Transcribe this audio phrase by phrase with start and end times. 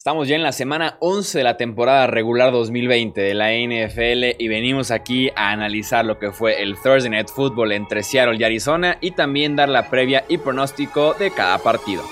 [0.00, 4.48] Estamos ya en la semana 11 de la temporada regular 2020 de la NFL y
[4.48, 8.96] venimos aquí a analizar lo que fue el Thursday Night Football entre Seattle y Arizona
[9.02, 12.02] y también dar la previa y pronóstico de cada partido.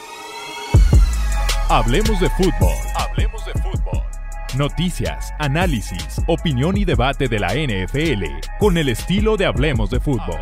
[1.71, 2.74] Hablemos de fútbol.
[2.95, 4.02] Hablemos de fútbol.
[4.59, 8.25] Noticias, análisis, opinión y debate de la NFL
[8.59, 10.41] con el estilo de Hablemos de fútbol.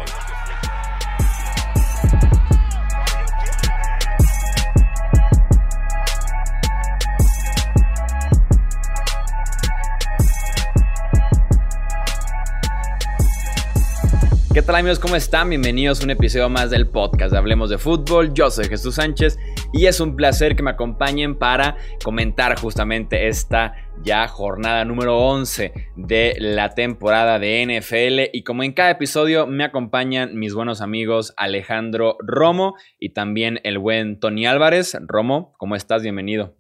[14.56, 14.98] ¿Qué tal amigos?
[14.98, 15.50] ¿Cómo están?
[15.50, 18.32] Bienvenidos a un episodio más del podcast de Hablemos de Fútbol.
[18.32, 19.38] Yo soy Jesús Sánchez
[19.74, 25.74] y es un placer que me acompañen para comentar justamente esta ya jornada número 11
[25.96, 31.34] de la temporada de NFL y como en cada episodio me acompañan mis buenos amigos
[31.36, 34.96] Alejandro Romo y también el buen Tony Álvarez.
[35.06, 36.02] Romo, ¿cómo estás?
[36.02, 36.56] Bienvenido.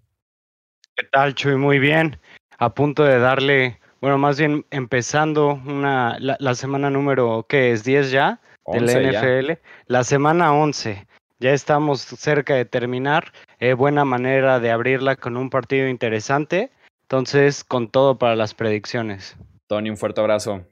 [0.94, 1.56] ¿Qué tal, Chuy?
[1.56, 2.20] Muy bien.
[2.58, 7.84] A punto de darle bueno, más bien empezando una, la, semana número, ¿qué es?
[7.84, 8.40] ¿10 ya?
[8.64, 9.60] De la NFL.
[9.88, 11.08] La semana 11.
[11.40, 13.32] Ya estamos cerca de terminar.
[13.58, 16.70] Eh, buena manera de abrirla con un partido interesante.
[17.02, 19.36] Entonces, con todo para las predicciones.
[19.66, 20.62] Tony, un fuerte abrazo.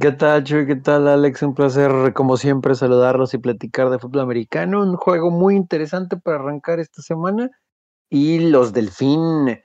[0.00, 0.66] ¿Qué tal, Chuy?
[0.66, 1.42] ¿Qué tal, Alex?
[1.42, 4.80] Un placer, como siempre, saludarlos y platicar de fútbol americano.
[4.80, 7.50] Un juego muy interesante para arrancar esta semana.
[8.08, 9.60] Y los Delfín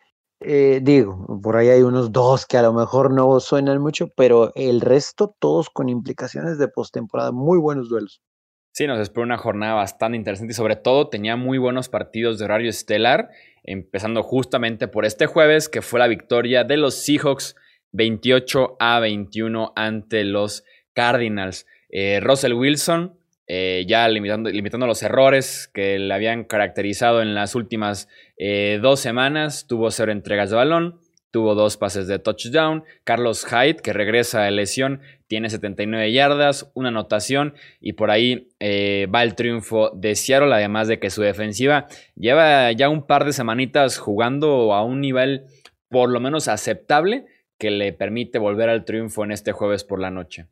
[0.46, 4.52] eh, digo, por ahí hay unos dos que a lo mejor no suenan mucho, pero
[4.56, 8.22] el resto todos con implicaciones de postemporada, muy buenos duelos.
[8.72, 12.46] Sí, nos espera una jornada bastante interesante y sobre todo tenía muy buenos partidos de
[12.46, 13.30] horario estelar,
[13.64, 17.56] empezando justamente por este jueves, que fue la victoria de los Seahawks
[17.92, 21.68] 28 a 21 ante los Cardinals.
[21.90, 23.16] Eh, Russell Wilson,
[23.48, 29.68] eh, ya limitando, los errores que le habían caracterizado en las últimas eh, dos semanas.
[29.68, 31.00] Tuvo cero entregas de balón,
[31.32, 32.84] tuvo dos pases de touchdown.
[33.04, 39.08] Carlos Hyde, que regresa de lesión, tiene 79 yardas, una anotación y por ahí eh,
[39.14, 43.34] va el triunfo de Seattle, además de que su defensiva lleva ya un par de
[43.34, 45.46] semanitas jugando a un nivel
[45.90, 47.26] por lo menos aceptable
[47.58, 50.48] que le permite volver al triunfo en este jueves por la noche.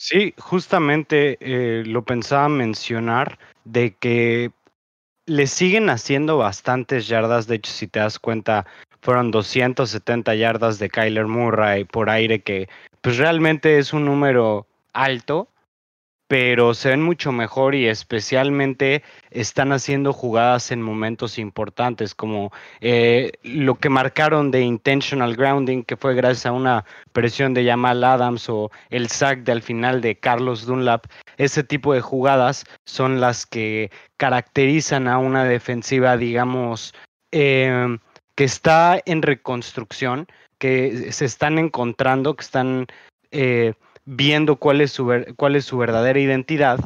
[0.00, 4.52] Sí, justamente eh, lo pensaba mencionar de que
[5.26, 7.48] le siguen haciendo bastantes yardas.
[7.48, 8.64] De hecho, si te das cuenta,
[9.02, 12.68] fueron 270 yardas de Kyler Murray por aire, que
[13.00, 15.48] pues realmente es un número alto
[16.28, 23.32] pero se ven mucho mejor y especialmente están haciendo jugadas en momentos importantes, como eh,
[23.42, 28.48] lo que marcaron de intentional grounding, que fue gracias a una presión de Jamal Adams
[28.50, 31.06] o el sack del final de Carlos Dunlap.
[31.38, 36.94] Ese tipo de jugadas son las que caracterizan a una defensiva, digamos,
[37.30, 37.98] em,
[38.34, 40.26] que está en reconstrucción,
[40.58, 42.86] que se están encontrando, que están...
[43.30, 43.72] Eh,
[44.10, 46.80] viendo cuál es su, cuál es su verdadera identidad,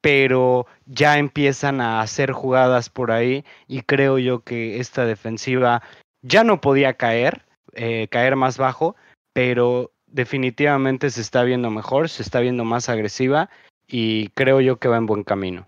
[0.00, 5.82] pero ya empiezan a hacer jugadas por ahí y creo yo que esta defensiva
[6.22, 8.94] ya no podía caer, eh, caer más bajo,
[9.32, 13.50] pero definitivamente se está viendo mejor, se está viendo más agresiva
[13.88, 15.66] y creo yo que va en buen camino.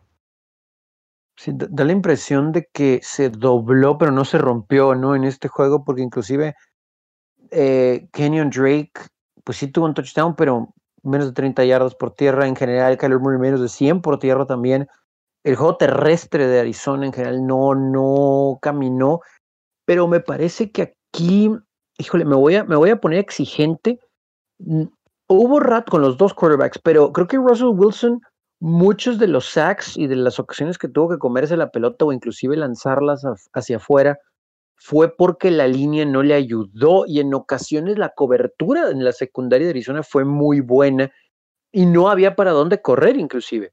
[1.36, 5.16] Sí, da la impresión de que se dobló, pero no se rompió, ¿no?
[5.16, 6.54] En este juego, porque inclusive
[7.50, 8.92] eh, Kenyon Drake
[9.44, 12.46] pues sí tuvo un touchdown, pero menos de 30 yardas por tierra.
[12.46, 14.88] En general, Kyler Murray menos de 100 por tierra también.
[15.44, 19.20] El juego terrestre de Arizona en general no, no caminó,
[19.84, 21.50] pero me parece que aquí,
[21.98, 24.00] híjole, me voy a, me voy a poner exigente.
[24.58, 24.84] Mm,
[25.28, 28.22] hubo rat con los dos quarterbacks, pero creo que Russell Wilson,
[28.60, 32.12] muchos de los sacks y de las ocasiones que tuvo que comerse la pelota o
[32.12, 33.22] inclusive lanzarlas
[33.52, 34.18] hacia afuera,
[34.86, 39.66] fue porque la línea no le ayudó y en ocasiones la cobertura en la secundaria
[39.66, 41.10] de Arizona fue muy buena
[41.72, 43.72] y no había para dónde correr inclusive.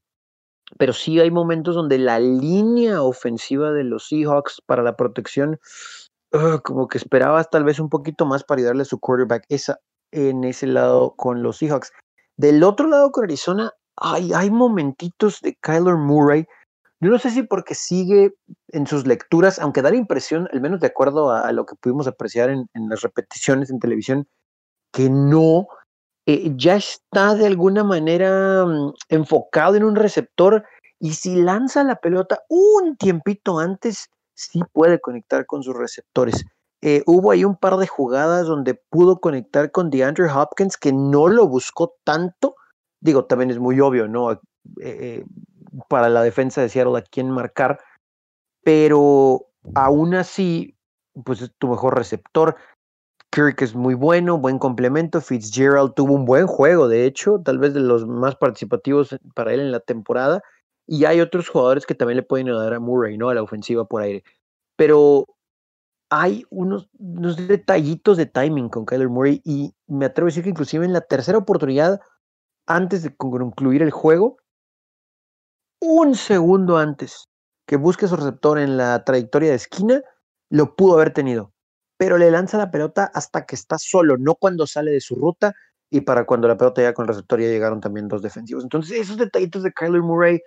[0.78, 5.60] Pero sí hay momentos donde la línea ofensiva de los Seahawks para la protección,
[6.64, 9.80] como que esperabas tal vez un poquito más para ayudarle a su quarterback esa,
[10.12, 11.92] en ese lado con los Seahawks.
[12.38, 16.46] Del otro lado con Arizona, hay, hay momentitos de Kyler Murray
[17.02, 18.32] yo no sé si porque sigue
[18.68, 22.06] en sus lecturas, aunque da la impresión, al menos de acuerdo a, lo que pudimos
[22.06, 24.28] apreciar en, las repeticiones en televisión,
[24.92, 25.66] que no,
[26.26, 30.64] eh, ya está de alguna manera mm, enfocado en un receptor
[31.00, 36.44] y si lanza la pelota un tiempito antes, sí puede conectar con sus receptores.
[36.82, 41.26] Eh, hubo ahí un par de jugadas donde pudo conectar con DeAndre Hopkins, que no
[41.26, 42.54] lo buscó tanto.
[43.00, 44.40] Digo, también es muy obvio, ¿no?
[44.80, 45.24] Eh,
[45.88, 47.80] para la defensa de Seattle a quién marcar,
[48.62, 50.76] pero aún así,
[51.24, 52.56] pues es tu mejor receptor.
[53.30, 55.20] Kirk es muy bueno, buen complemento.
[55.20, 59.60] Fitzgerald tuvo un buen juego, de hecho, tal vez de los más participativos para él
[59.60, 60.42] en la temporada.
[60.86, 63.30] Y hay otros jugadores que también le pueden ayudar a Murray, ¿no?
[63.30, 64.22] A la ofensiva por aire.
[64.76, 65.26] Pero
[66.10, 70.50] hay unos, unos detallitos de timing con Kyler Murray y me atrevo a decir que
[70.50, 72.00] inclusive en la tercera oportunidad,
[72.66, 74.36] antes de concluir el juego,
[75.82, 77.28] un segundo antes
[77.66, 80.00] que busque su receptor en la trayectoria de esquina,
[80.48, 81.52] lo pudo haber tenido.
[81.96, 85.54] Pero le lanza la pelota hasta que está solo, no cuando sale de su ruta
[85.90, 88.62] y para cuando la pelota llega con el receptor ya llegaron también dos defensivos.
[88.62, 90.40] Entonces, esos detallitos de Kyler Murray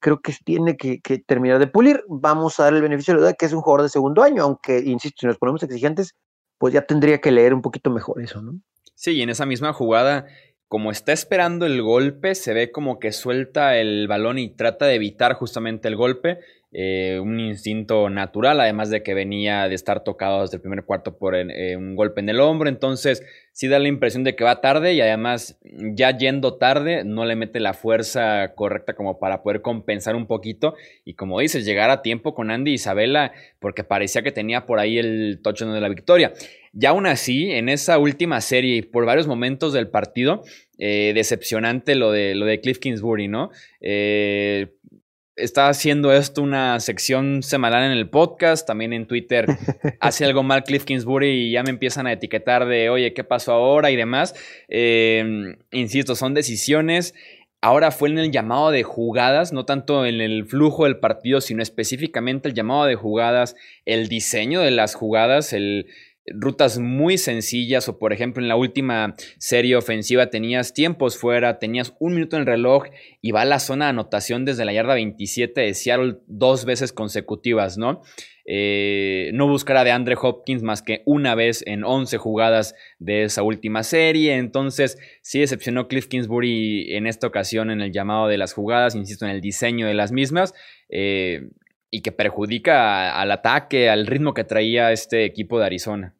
[0.00, 2.04] creo que tiene que, terminar de pulir.
[2.08, 4.42] Vamos a dar el beneficio de la duda que es un jugador de segundo año,
[4.42, 6.14] aunque, insisto, si nos ponemos exigentes,
[6.58, 8.60] pues ya tendría que leer un poquito mejor eso, ¿no?
[8.94, 10.26] Sí, y en esa misma jugada,
[10.70, 14.94] como está esperando el golpe, se ve como que suelta el balón y trata de
[14.94, 16.38] evitar justamente el golpe
[16.72, 21.18] eh, un instinto natural, además de que venía de estar tocado desde el primer cuarto
[21.18, 24.60] por eh, un golpe en el hombro, entonces sí da la impresión de que va
[24.60, 29.62] tarde y además ya yendo tarde no le mete la fuerza correcta como para poder
[29.62, 30.74] compensar un poquito
[31.04, 34.98] y como dices, llegar a tiempo con Andy Isabela porque parecía que tenía por ahí
[34.98, 36.32] el touchdown de la victoria.
[36.72, 40.44] Y aún así, en esa última serie y por varios momentos del partido,
[40.78, 43.50] eh, decepcionante lo de, lo de Cliff Kingsbury, ¿no?
[43.80, 44.68] Eh,
[45.42, 49.46] está haciendo esto una sección semanal en el podcast, también en Twitter
[50.00, 53.52] hace algo mal Cliff Kingsbury y ya me empiezan a etiquetar de, oye, ¿qué pasó
[53.52, 53.90] ahora?
[53.90, 54.34] y demás.
[54.68, 57.14] Em, insisto, son decisiones.
[57.62, 61.62] Ahora fue en el llamado de jugadas, no tanto en el flujo del partido, sino
[61.62, 63.54] específicamente el llamado de jugadas,
[63.84, 65.86] el diseño de las jugadas, el,
[66.30, 71.94] rutas muy sencillas o por ejemplo en la última serie ofensiva tenías tiempos fuera, tenías
[71.98, 72.84] un minuto en el reloj
[73.20, 76.92] y va a la zona de anotación desde la yarda 27 de Seattle dos veces
[76.92, 78.02] consecutivas, ¿no?
[78.52, 83.44] Eh, no buscará de Andre Hopkins más que una vez en 11 jugadas de esa
[83.44, 84.36] última serie.
[84.38, 89.24] Entonces, sí decepcionó Cliff Kingsbury en esta ocasión en el llamado de las jugadas, insisto,
[89.24, 90.52] en el diseño de las mismas.
[90.88, 91.50] Eh,
[91.90, 96.14] y que perjudica al ataque, al ritmo que traía este equipo de Arizona.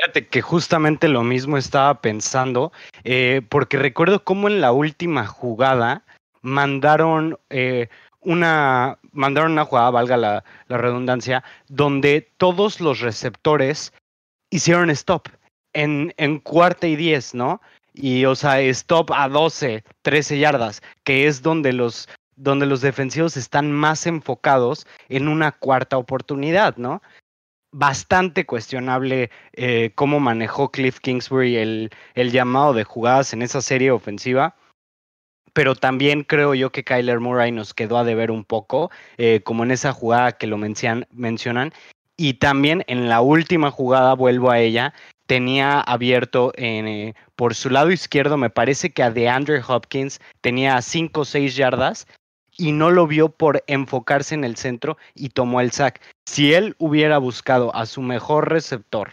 [0.00, 2.72] Fíjate que justamente lo mismo estaba pensando,
[3.04, 6.04] eh, porque recuerdo cómo en la última jugada
[6.40, 7.88] mandaron eh,
[8.20, 13.92] una mandaron una jugada, valga la, redundancia, donde todos los receptores
[14.48, 15.28] hicieron stop
[15.74, 17.60] en, en cuarta y diez, ¿no?
[17.92, 23.36] Y, o sea, stop a 12, 13 yardas, que es donde los, donde los defensivos
[23.36, 27.02] están más enfocados en una cuarta oportunidad, ¿no?
[27.72, 33.90] Bastante cuestionable eh, cómo manejó Cliff Kingsbury el, el llamado de jugadas en esa serie
[33.90, 34.56] ofensiva
[35.52, 39.64] pero también creo yo que Kyler Murray nos quedó a deber un poco, eh, como
[39.64, 41.72] en esa jugada que lo mencionan.
[42.16, 44.92] Y también en la última jugada, vuelvo a ella,
[45.26, 50.80] tenía abierto en, eh, por su lado izquierdo, me parece que a DeAndre Hopkins tenía
[50.82, 52.06] 5 o 6 yardas
[52.60, 56.02] y no lo vio por enfocarse en el centro y tomó el sack.
[56.26, 59.12] Si él hubiera buscado a su mejor receptor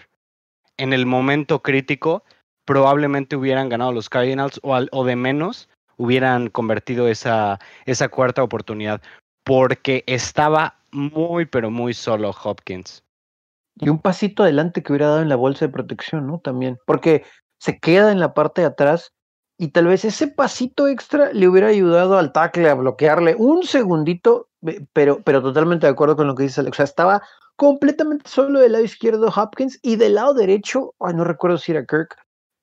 [0.75, 2.25] en el momento crítico,
[2.65, 9.01] probablemente hubieran ganado los Cardinals o, o de menos hubieran convertido esa, esa cuarta oportunidad,
[9.45, 13.01] porque estaba muy, pero muy solo Hopkins.
[13.79, 16.39] Y un pasito adelante que hubiera dado en la bolsa de protección, ¿no?
[16.39, 17.23] También, porque
[17.59, 19.13] se queda en la parte de atrás
[19.57, 24.49] y tal vez ese pasito extra le hubiera ayudado al tackle a bloquearle un segundito,
[24.93, 26.75] pero, pero totalmente de acuerdo con lo que dice Alex.
[26.75, 27.23] O sea, estaba
[27.55, 32.15] completamente solo del lado izquierdo Hopkins y del lado derecho, no recuerdo si era Kirk,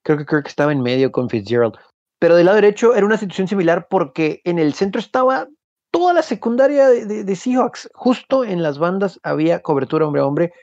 [0.03, 1.75] creo que Kirk estaba en medio con Fitzgerald,
[2.19, 5.49] pero del lado derecho era una situación similar porque en el centro estaba
[5.91, 10.53] toda la secundaria de, Seahawks, justo en las bandas había cobertura hombre a hombre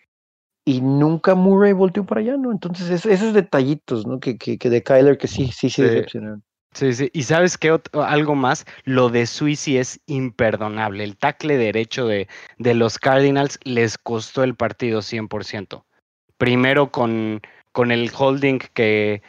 [0.64, 2.52] y nunca Murray volteó para allá, ¿no?
[2.52, 4.20] Entonces, esos detallitos, ¿no?
[4.20, 6.42] Que, que, de Kyler que sí, sí, sí, decepcionaron.
[6.72, 7.10] Sí, sí.
[7.12, 11.04] Y sabes qué, algo más, lo de Suisi es imperdonable.
[11.04, 12.28] El tackle derecho de,
[12.58, 15.84] de los Cardinals les costó el partido 100%.
[16.38, 17.42] Primero con,
[17.72, 19.22] con el holding que,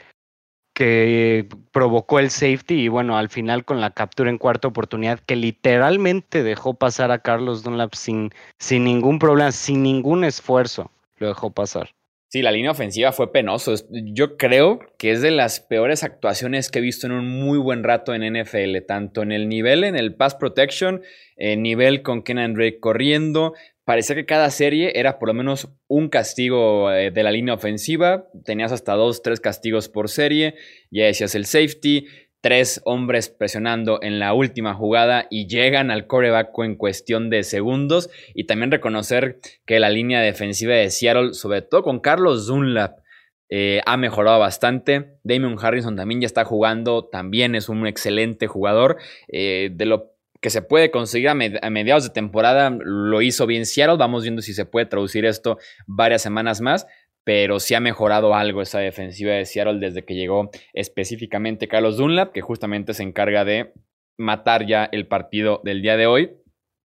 [0.73, 5.35] que provocó el safety y bueno, al final con la captura en cuarta oportunidad que
[5.35, 11.53] literalmente dejó pasar a Carlos Dunlap sin, sin ningún problema, sin ningún esfuerzo lo dejó
[11.53, 11.95] pasar.
[12.33, 13.75] Sí, la línea ofensiva fue penoso.
[13.91, 17.83] Yo creo que es de las peores actuaciones que he visto en un muy buen
[17.83, 21.03] rato en NFL, tanto en el nivel, en el pass protection,
[21.35, 23.53] en nivel con Ken Drake corriendo.
[23.85, 28.25] Parecía que cada serie era por lo menos un castigo eh, de la línea ofensiva.
[28.45, 30.55] Tenías hasta dos, tres castigos por serie.
[30.89, 32.07] Ya decías el safety.
[32.43, 38.09] Tres hombres presionando en la última jugada y llegan al coreback en cuestión de segundos.
[38.35, 42.99] Y también reconocer que la línea defensiva de Seattle, sobre todo con Carlos Dunlap,
[43.47, 45.15] eh, ha mejorado bastante.
[45.23, 48.97] Damon Harrison también ya está jugando, también es un excelente jugador.
[49.29, 53.95] Eh, de lo que se puede conseguir a, mediados de temporada, lo hizo bien Seattle.
[53.95, 56.87] Vamos viendo si se puede traducir esto varias semanas más
[57.23, 62.31] pero sí ha mejorado algo esa defensiva de Seattle desde que llegó específicamente Carlos Dunlap,
[62.31, 63.73] que justamente se encarga de
[64.17, 66.31] matar ya el partido del día de hoy,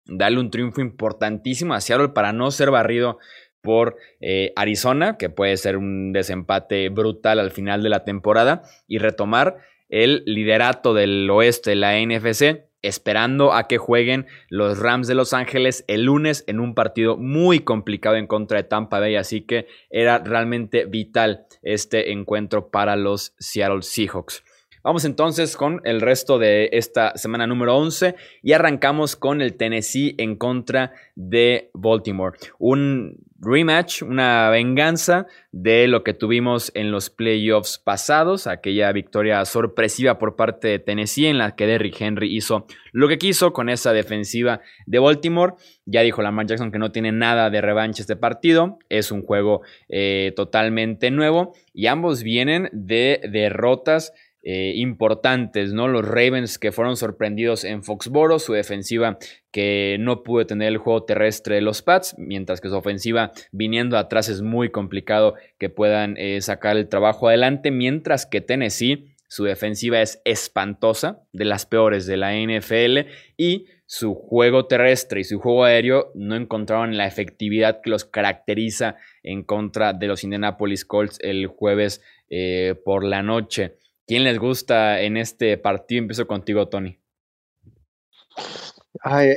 [0.05, 3.17] darle un triunfo importantísimo a Seattle para no ser barrido
[3.61, 8.99] por eh, Arizona, que puede ser un desempate brutal al final de la temporada, y
[8.99, 9.57] retomar
[9.89, 15.33] el liderato del oeste de la NFC esperando a que jueguen los Rams de Los
[15.33, 19.67] Ángeles el lunes en un partido muy complicado en contra de Tampa Bay, así que
[19.89, 24.43] era realmente vital este encuentro para los Seattle Seahawks.
[24.83, 30.15] Vamos entonces con el resto de esta semana número 11 y arrancamos con el Tennessee
[30.17, 32.37] en contra de Baltimore.
[32.57, 40.17] Un rematch, una venganza de lo que tuvimos en los playoffs pasados, aquella victoria sorpresiva
[40.17, 43.93] por parte de Tennessee en la que Derrick Henry hizo lo que quiso con esa
[43.93, 45.53] defensiva de Baltimore.
[45.85, 49.61] Ya dijo Lamar Jackson que no tiene nada de revancha este partido, es un juego
[49.89, 54.13] eh, totalmente nuevo y ambos vienen de derrotas
[54.49, 55.89] eh, importantes, ¿no?
[55.89, 59.17] Los Ravens que fueron sorprendidos en Foxboro, su defensiva
[59.51, 63.97] que no pudo tener el juego terrestre de los Pats, mientras que su ofensiva viniendo
[63.97, 69.43] atrás es muy complicado que puedan eh, sacar el trabajo adelante, mientras que Tennessee, su
[69.43, 72.99] defensiva es espantosa, de las peores de la NFL,
[73.35, 78.95] y su juego terrestre y su juego aéreo no encontraron la efectividad que los caracteriza
[79.23, 83.75] en contra de los Indianapolis Colts el jueves eh, por la noche.
[84.07, 85.99] ¿Quién les gusta en este partido?
[85.99, 86.97] Empiezo contigo, Tony.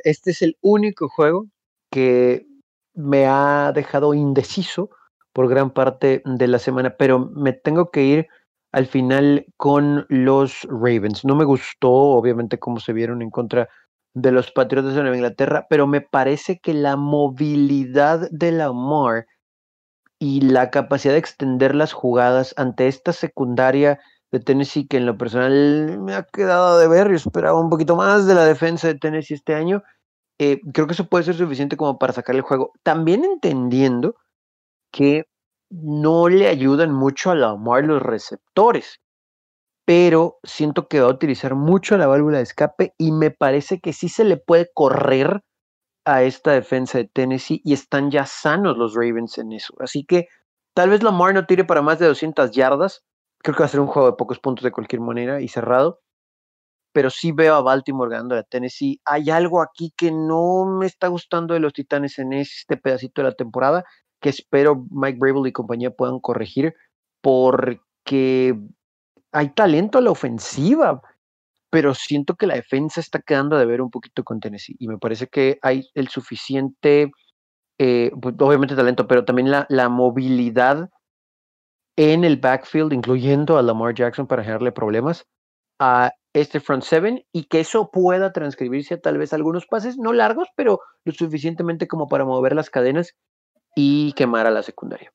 [0.05, 1.49] este es el único juego
[1.91, 2.47] que
[2.95, 4.91] me ha dejado indeciso
[5.33, 8.29] por gran parte de la semana, pero me tengo que ir
[8.71, 11.25] al final con los Ravens.
[11.25, 13.69] No me gustó, obviamente, cómo se vieron en contra
[14.15, 19.27] de los Patriotas de Nueva Inglaterra, pero me parece que la movilidad de Lamar
[20.21, 23.99] y la capacidad de extender las jugadas ante esta secundaria
[24.33, 27.09] de Tennessee que en lo personal me ha quedado de ver.
[27.09, 29.83] Yo esperaba un poquito más de la defensa de Tennessee este año.
[30.39, 32.73] Eh, creo que eso puede ser suficiente como para sacar el juego.
[32.83, 34.15] También entendiendo
[34.93, 35.27] que
[35.71, 39.01] no le ayudan mucho a Lamar los receptores,
[39.85, 43.93] pero siento que va a utilizar mucho la válvula de escape y me parece que
[43.93, 45.43] sí se le puede correr
[46.05, 49.75] a esta defensa de Tennessee y están ya sanos los Ravens en eso.
[49.81, 50.29] Así que
[50.75, 53.05] tal vez Lamar no tire para más de 200 yardas,
[53.43, 56.01] creo que va a ser un juego de pocos puntos de cualquier manera y cerrado.
[56.93, 59.01] Pero sí veo a Baltimore ganando a Tennessee.
[59.05, 63.29] Hay algo aquí que no me está gustando de los Titanes en este pedacito de
[63.29, 63.85] la temporada,
[64.21, 66.75] que espero Mike Brable y compañía puedan corregir,
[67.23, 68.59] porque
[69.33, 71.01] hay talento a la ofensiva,
[71.71, 74.75] pero siento que la defensa está quedando de ver un poquito con Tennessee.
[74.81, 77.13] Y me parece que hay el suficiente,
[77.79, 80.91] eh, pues, obviamente talento, pero también la, la movilidad
[81.97, 85.27] en el backfield, incluyendo a Lamar Jackson para generarle problemas
[85.79, 90.13] a este front seven y que eso pueda transcribirse a tal vez algunos pases, no
[90.13, 93.17] largos, pero lo suficientemente como para mover las cadenas
[93.75, 95.13] y quemar a la secundaria.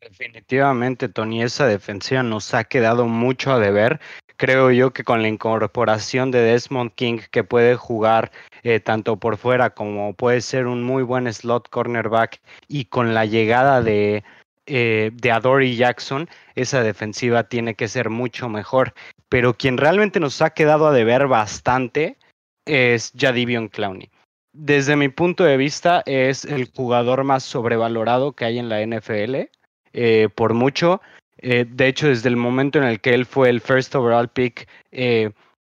[0.00, 4.00] Definitivamente, Tony, esa defensiva nos ha quedado mucho a deber.
[4.36, 9.36] Creo yo que con la incorporación de Desmond King, que puede jugar eh, tanto por
[9.36, 14.24] fuera como puede ser un muy buen slot cornerback, y con la llegada de
[14.72, 18.94] eh, de Adory Jackson, esa defensiva tiene que ser mucho mejor.
[19.28, 22.16] Pero quien realmente nos ha quedado a deber bastante
[22.66, 24.08] es Jadivion Clowney.
[24.52, 29.50] Desde mi punto de vista, es el jugador más sobrevalorado que hay en la NFL,
[29.92, 31.00] eh, por mucho.
[31.38, 34.68] Eh, de hecho, desde el momento en el que él fue el first overall pick,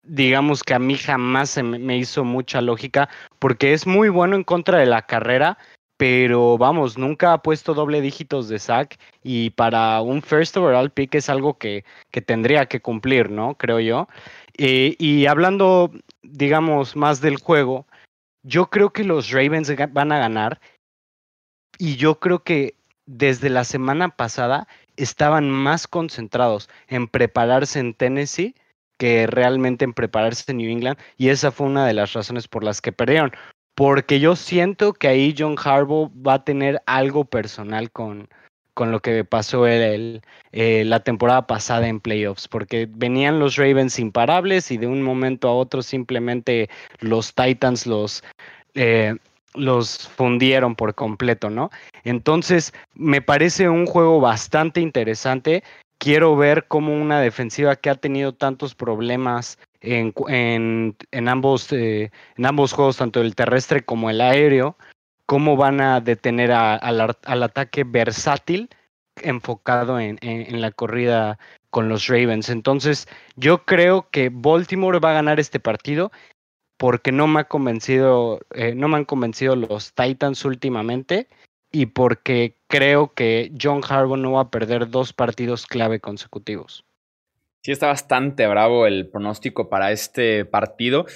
[0.02, 3.08] digamos que a mí jamás me hizo mucha lógica,
[3.38, 5.56] porque es muy bueno en contra de la carrera,
[6.02, 11.14] pero vamos, nunca ha puesto doble dígitos de sack y para un first overall pick
[11.14, 11.84] es algo que,
[12.26, 13.54] tendría que cumplir, ¿no?
[13.54, 14.08] Creo yo.
[14.58, 15.92] Eh, y hablando,
[16.24, 17.86] digamos, más del juego,
[18.42, 20.60] yo creo que los Ravens van a ganar
[21.78, 22.74] y yo creo que
[23.06, 24.66] desde la semana pasada
[24.96, 28.56] estaban más concentrados en prepararse en Tennessee
[28.98, 32.64] que realmente en prepararse en New England y esa fue una de las razones por
[32.64, 33.30] las que perdieron
[33.74, 38.28] porque yo siento que ahí John Harbaugh va a tener algo personal con,
[38.74, 43.98] con lo que pasó el, eh, la temporada pasada en playoffs, porque venían los Ravens
[43.98, 46.68] imparables y de un momento a otro simplemente
[47.00, 48.22] los Titans los,
[48.74, 49.16] eh,
[49.54, 51.70] los fundieron por completo, ¿no?
[52.04, 55.62] Entonces, me parece un juego bastante interesante.
[55.98, 62.46] Quiero ver cómo una defensiva que ha tenido tantos problemas en, en, ambos, eh, en
[62.46, 64.76] ambos juegos, tanto el terrestre como el aéreo,
[65.26, 68.70] cómo van a detener al ataque versátil
[69.22, 71.38] enfocado en, la corrida
[71.70, 72.48] con los Ravens.
[72.48, 76.12] Entonces, yo creo que Baltimore va a ganar este partido
[76.78, 81.28] porque no me ha convencido, eh, no me han convencido los Titans últimamente
[81.70, 86.84] y porque creo que John Harbaugh no va a perder dos partidos clave consecutivos.
[87.62, 91.06] Sí, está bastante bravo el pronóstico para este partido.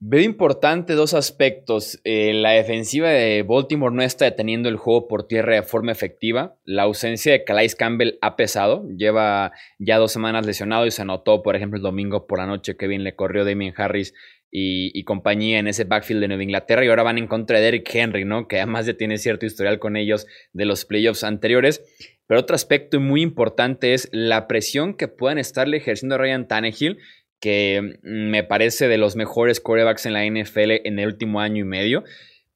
[0.00, 2.00] Veo importante dos aspectos.
[2.02, 6.56] Eh, la defensiva de Baltimore no está deteniendo el juego por tierra de forma efectiva.
[6.64, 8.88] La ausencia de Calais Campbell ha pesado.
[8.96, 12.76] Lleva ya dos semanas lesionado y se notó, por ejemplo, el domingo por la noche
[12.76, 14.14] que bien le corrió Damien Harris
[14.50, 16.84] y, compañía en ese backfield de Nueva Inglaterra.
[16.84, 18.48] Y ahora van en contra de Eric Henry, ¿no?
[18.48, 21.82] Que además ya tiene cierto historial con ellos de los playoffs anteriores.
[22.28, 26.98] Pero otro aspecto muy importante es la presión que puedan estarle ejerciendo a Ryan Tannehill,
[27.40, 31.64] que me parece de los mejores quarterbacks en la NFL en el último año y
[31.64, 32.04] medio.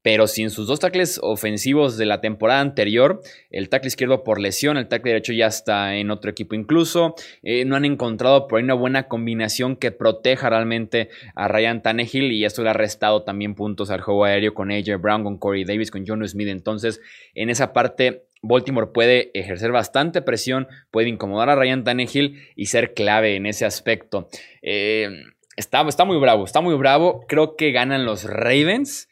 [0.02, 4.76] Pero sin sus dos tackles ofensivos de la temporada anterior, el tackle izquierdo por lesión,
[4.76, 8.64] el tackle derecho ya está en otro equipo incluso, eh, no han encontrado por ahí
[8.64, 13.54] una buena combinación que proteja realmente a Ryan Tannehill y esto le ha restado también
[13.54, 16.48] puntos al juego aéreo con AJ Brown, con Corey Davis, con John Smith.
[16.48, 17.00] Entonces,
[17.34, 22.92] en esa parte Baltimore puede ejercer bastante presión, puede incomodar a Ryan Tannehill y ser
[22.92, 24.28] clave en ese aspecto.
[24.62, 25.22] Eh,
[25.56, 27.24] está, está muy bravo, está muy bravo.
[27.28, 29.08] Creo que ganan los Ravens,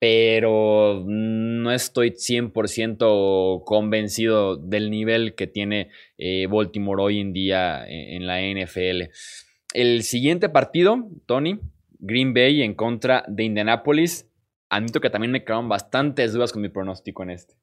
[0.00, 8.26] pero no estoy 100% convencido del nivel que tiene eh, Baltimore hoy en día en,
[8.26, 9.10] la NFL.
[9.74, 11.60] El siguiente partido, Tony,
[11.98, 14.26] Green Bay en contra de Indianapolis.
[14.70, 17.56] Admito que también me quedaron bastantes dudas con mi pronóstico en este.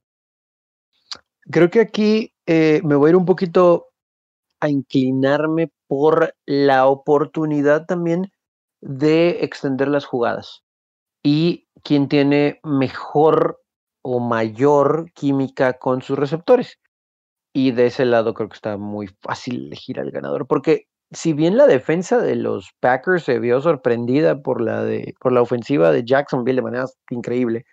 [1.50, 3.88] Creo que aquí eh, me voy a ir un poquito
[4.60, 8.32] a inclinarme por la oportunidad también
[8.80, 10.67] de extender las jugadas.
[11.30, 13.60] Y quien tiene mejor
[14.02, 16.80] o mayor química con sus receptores.
[17.54, 21.58] Y de ese lado creo que está muy fácil elegir al ganador, porque si bien
[21.58, 24.86] la defensa de los Packers se vio sorprendida por la,
[25.20, 27.66] por la ofensiva de Jacksonville de manera increíble,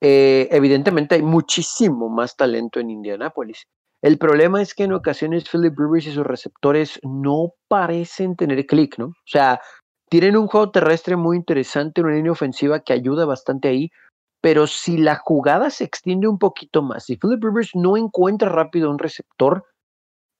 [0.00, 3.66] eh, evidentemente hay muchísimo más talento en Indianápolis.
[4.00, 8.96] El problema es que en ocasiones Philip Rivers y sus receptores no parecen tener clic,
[8.96, 9.08] ¿no?
[9.08, 9.60] O sea,
[10.08, 13.90] tienen un juego terrestre muy interesante, una línea ofensiva que ayuda bastante ahí,
[14.40, 18.90] pero si la jugada se extiende un poquito más, si Philip Rivers no encuentra rápido
[18.90, 19.64] un receptor,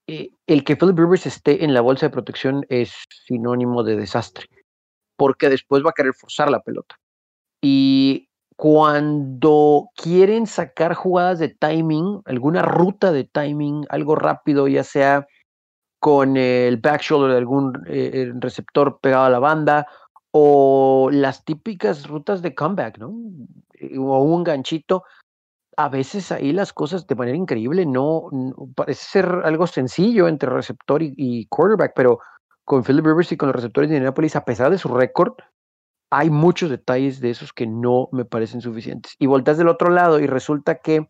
[0.08, 2.94] eh, el que Philip Rivers esté en la bolsa de protección es
[3.26, 4.46] sinónimo de desastre,
[5.16, 6.96] porque después va a querer forzar la pelota.
[7.60, 15.26] Y cuando quieren sacar jugadas de timing, alguna ruta de timing, algo rápido, ya sea
[15.98, 19.86] con el back shoulder de algún eh, receptor pegado a la banda
[20.30, 23.14] o las típicas rutas de comeback, ¿no?
[23.74, 25.04] Eh, o un ganchito.
[25.78, 28.28] A veces ahí las cosas de manera increíble no,
[28.74, 32.20] parece ser algo sencillo entre receptor y, quarterback, pero
[32.64, 35.34] con Philip Rivers y con los receptores de Indianapolis, a pesar de su récord,
[36.10, 39.14] hay muchos detalles de esos que no me parecen suficientes.
[39.18, 41.08] Y volteas del otro lado y resulta que eh,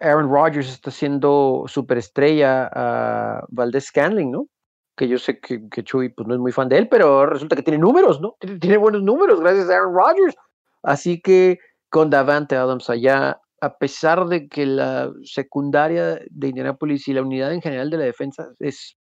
[0.00, 4.48] Aaron Rodgers está siendo superestrella a Valdez Scanling, ¿no?
[4.96, 7.56] Que yo sé que, que, Chuy pues, no es muy fan de él, pero resulta
[7.56, 8.36] que tiene números, ¿no?
[8.60, 10.36] Tiene, buenos números gracias a Aaron Rodgers.
[10.82, 11.58] Así que
[11.90, 17.52] con Davante Adams allá, a pesar de que la secundaria de Indianapolis y la unidad
[17.52, 18.96] en general de la defensa es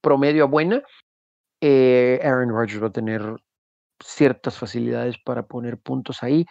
[0.00, 0.82] promedio a buena,
[1.60, 3.22] eh, Aaron Rodgers va a tener
[4.02, 6.46] ciertas facilidades para poner puntos ahí.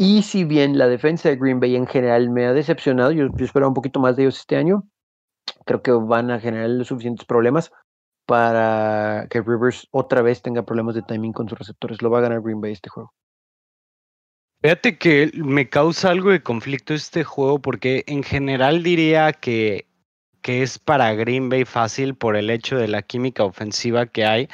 [0.00, 3.66] Y si bien la defensa de Green Bay en general me ha decepcionado, yo, esperaba
[3.66, 4.84] un poquito más de ellos este año,
[5.66, 7.72] creo que van a generar los suficientes problemas
[8.24, 12.00] para que Rivers otra vez tenga problemas de timing con sus receptores.
[12.00, 13.12] Lo va a ganar Green Bay este juego.
[14.62, 19.88] Fíjate que me causa algo de conflicto este juego porque en general diría que,
[20.42, 24.48] que es para Green Bay fácil por el hecho de la química ofensiva que hay,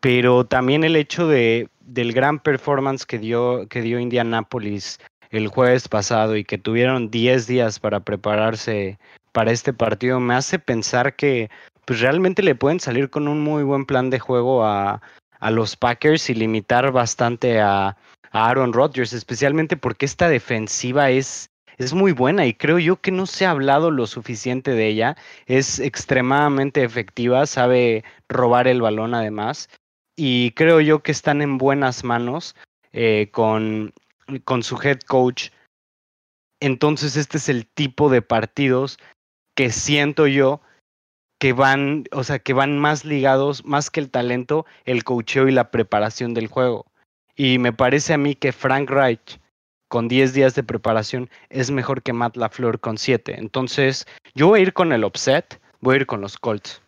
[0.00, 4.98] pero también el hecho de del gran performance que dio, que dio Indianapolis
[5.30, 8.98] el jueves pasado y que tuvieron 10 días para prepararse
[9.32, 11.50] para este partido, me hace pensar que
[11.84, 15.00] pues realmente le pueden salir con un muy buen plan de juego a,
[15.40, 17.96] a los Packers y limitar bastante a,
[18.30, 23.10] a Aaron Rodgers, especialmente porque esta defensiva es, es muy buena y creo yo que
[23.10, 25.16] no se ha hablado lo suficiente de ella.
[25.46, 29.68] Es extremadamente efectiva, sabe robar el balón además
[30.18, 32.56] y creo yo que están en buenas manos
[32.92, 33.94] eh, con,
[34.44, 35.50] con su head coach.
[36.58, 38.98] Entonces este es el tipo de partidos
[39.54, 40.60] que siento yo
[41.38, 45.52] que van, o sea, que van más ligados, más que el talento, el coacheo y
[45.52, 46.86] la preparación del juego.
[47.36, 49.38] Y me parece a mí que Frank Reich,
[49.88, 53.36] con 10 días de preparación, es mejor que Matt LaFleur con 7.
[53.38, 54.04] Entonces,
[54.34, 56.82] yo voy a ir con el upset, voy a ir con los Colts.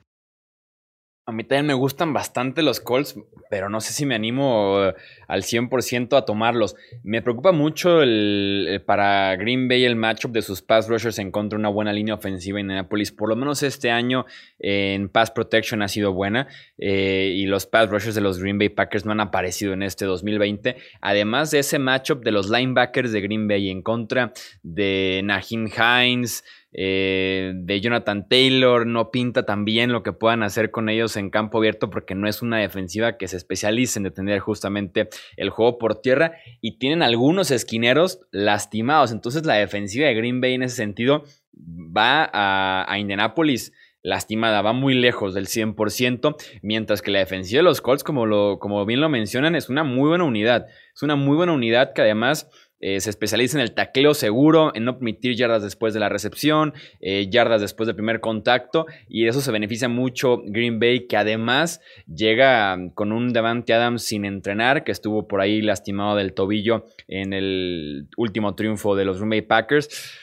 [1.31, 3.17] A mí también me gustan bastante los Colts,
[3.51, 4.95] pero no sé si me animo eh,
[5.29, 6.75] al 100% a tomarlos.
[7.05, 11.57] Me preocupa mucho el, para Green Bay el matchup de sus pass rushers en contra
[11.57, 13.13] de una buena línea ofensiva en Indianapolis.
[13.13, 14.27] Por lo menos este año
[14.59, 18.69] en pass protection ha sido buena eh, y los pass rushers de los Green Bay
[18.69, 20.77] Packers no han aparecido en este 2020.
[21.01, 24.33] Además de ese matchup de los linebackers de Green Bay en contra
[24.65, 26.43] de Nahim Hines.
[26.73, 31.31] Eh, de Jonathan Taylor, no pinta tan bien lo que puedan hacer con ellos en
[31.31, 35.79] campo abierto porque no es una defensiva que se especialice en detener justamente el juego
[35.79, 39.11] por tierra y tienen algunos esquineros lastimados.
[39.11, 44.73] Entonces la defensiva de Green Bay en ese sentido va a, a Indianapolis lastimada, va
[44.73, 49.01] muy lejos del 100%, mientras que la defensiva de los Colts, como, lo, como bien
[49.01, 50.67] lo mencionan, es una muy buena unidad.
[50.95, 52.49] Es una muy buena unidad que además
[52.81, 56.73] eh, se especializa en el tacleo seguro, en no permitir yardas después de la recepción,
[57.01, 61.17] eh, yardas después del primer contacto, y de eso se beneficia mucho Green Bay, que
[61.17, 66.87] además llega con un Davante Adams sin entrenar, que estuvo por ahí lastimado del tobillo
[67.07, 70.19] en el último triunfo de los Green Bay Packers.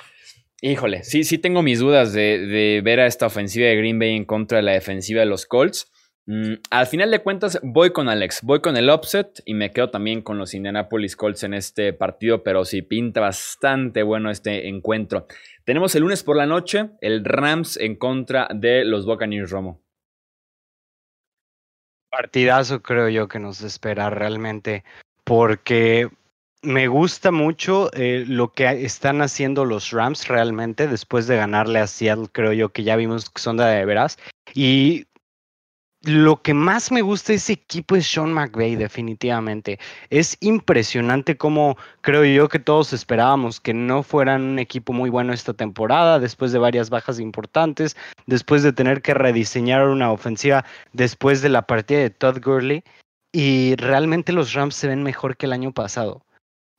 [0.61, 4.15] Híjole, sí, sí tengo mis dudas de, de ver a esta ofensiva de Green Bay
[4.15, 5.91] en contra de la defensiva de los Colts.
[6.29, 9.89] Mm, al final de cuentas, voy con Alex, voy con el upset y me quedo
[9.89, 15.25] también con los Indianapolis Colts en este partido, pero sí pinta bastante bueno este encuentro.
[15.63, 19.81] Tenemos el lunes por la noche el Rams en contra de los Buccaneers Romo.
[22.09, 24.83] Partidazo creo yo que nos espera realmente,
[25.23, 26.09] porque
[26.61, 31.87] me gusta mucho eh, lo que están haciendo los Rams realmente después de ganarle a
[31.87, 34.17] Seattle, creo yo que ya vimos que son de veras.
[34.53, 35.05] Y
[36.07, 39.77] lo que más me gusta de ese equipo es Sean McVay, definitivamente.
[40.09, 45.33] Es impresionante cómo creo yo que todos esperábamos que no fueran un equipo muy bueno
[45.33, 51.41] esta temporada, después de varias bajas importantes, después de tener que rediseñar una ofensiva después
[51.41, 52.85] de la partida de Todd Gurley.
[53.33, 56.25] Y realmente los Rams se ven mejor que el año pasado.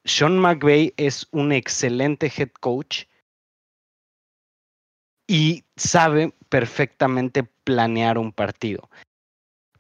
[0.06, 3.04] Sean McVay es un excelente head coach
[5.26, 8.88] y sabe perfectamente planear un partido.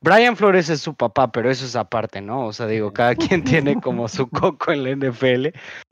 [0.00, 2.46] Brian Flores es su papá, pero eso es aparte, ¿no?
[2.46, 5.48] O sea, digo, cada quien tiene como su coco en la NFL,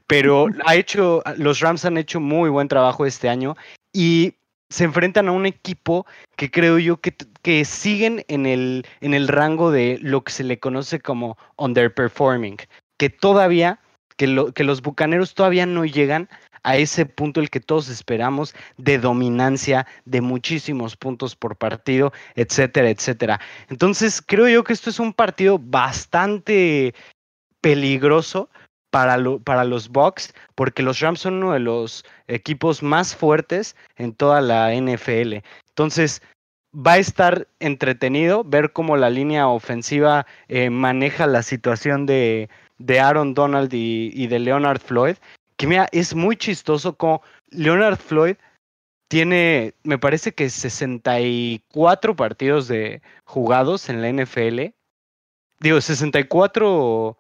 [0.07, 3.57] pero ha hecho, los Rams han hecho muy buen trabajo este año
[3.93, 4.35] y
[4.69, 9.29] se enfrentan a un equipo que creo yo que, que siguen en el, en el
[9.29, 12.57] rango de lo que se le conoce como underperforming,
[12.99, 13.81] que todavía,
[14.17, 16.29] que, lo, que los bucaneros todavía no llegan
[16.63, 22.91] a ese punto el que todos esperamos de dominancia, de muchísimos puntos por partido, etcétera,
[22.91, 23.41] etcétera.
[23.69, 26.95] Entonces, creo yo que esto es un partido bastante
[27.61, 28.51] peligroso
[28.91, 34.15] para, para los Bucks, porque los Rams son uno de los equipos más fuertes en
[34.15, 35.43] toda la NFL.
[35.69, 36.23] Entonces,
[36.75, 43.01] va a estar entretenido ver cómo la línea ofensiva eh, maneja la situación de, de
[43.01, 45.17] Aaron Donald y, de Leonard Floyd
[45.57, 48.37] que mira, es muy chistoso como Leonard Floyd
[49.09, 54.75] tiene, me parece que 64 partidos de jugados en la NFL.
[55.61, 57.17] Digo, 64...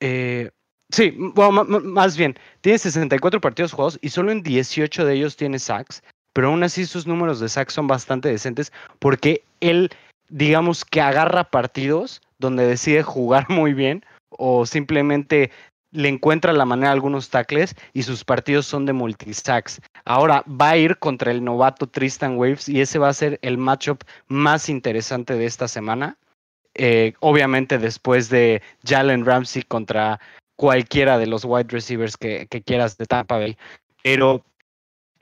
[0.00, 0.50] Eh,
[0.90, 5.58] sí, bueno, más bien, tiene 64 partidos jugados y solo en 18 de ellos tiene
[5.58, 6.02] sacks,
[6.32, 9.90] pero aún así sus números de sacks son bastante decentes porque él,
[10.28, 15.50] digamos que agarra partidos donde decide jugar muy bien o simplemente
[15.94, 19.80] le encuentra la manera a algunos tackles y sus partidos son de multisacks.
[20.04, 23.56] Ahora va a ir contra el novato Tristan Waves y ese va a ser el
[23.56, 26.18] matchup más interesante de esta semana.
[26.74, 30.20] Eh, obviamente después de Jalen Ramsey contra
[30.56, 33.56] cualquiera de los wide receivers que, que quieras de Tampa Bay.
[34.02, 34.44] Pero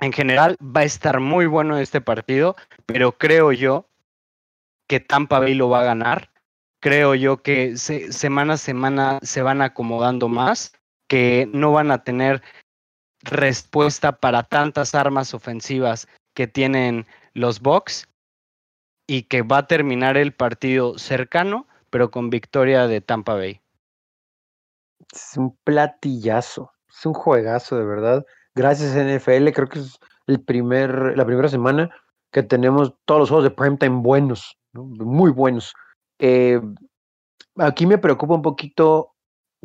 [0.00, 2.56] en general va a estar muy bueno este partido,
[2.86, 3.86] pero creo yo
[4.88, 6.31] que Tampa Bay lo va a ganar
[6.82, 10.72] creo yo que semana a semana se van acomodando más,
[11.08, 12.42] que no van a tener
[13.22, 18.08] respuesta para tantas armas ofensivas que tienen los Bucks
[19.06, 23.60] y que va a terminar el partido cercano, pero con victoria de Tampa Bay.
[25.14, 28.26] Es un platillazo, es un juegazo de verdad.
[28.56, 31.94] Gracias NFL, creo que es el primer, la primera semana
[32.32, 35.74] que tenemos todos los juegos de primetime buenos, muy buenos.
[36.24, 36.60] Eh,
[37.56, 39.16] aquí me preocupa un poquito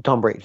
[0.02, 0.44] Tom Brady.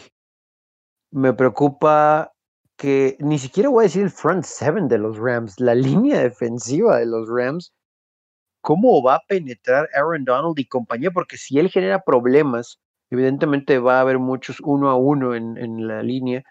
[1.11, 2.31] Me preocupa
[2.77, 6.99] que ni siquiera voy a decir el front seven de los Rams, la línea defensiva
[6.99, 7.73] de los Rams,
[8.61, 12.79] cómo va a penetrar Aaron Donald y compañía, porque si él genera problemas,
[13.11, 16.45] evidentemente va a haber muchos uno a uno en, en la línea.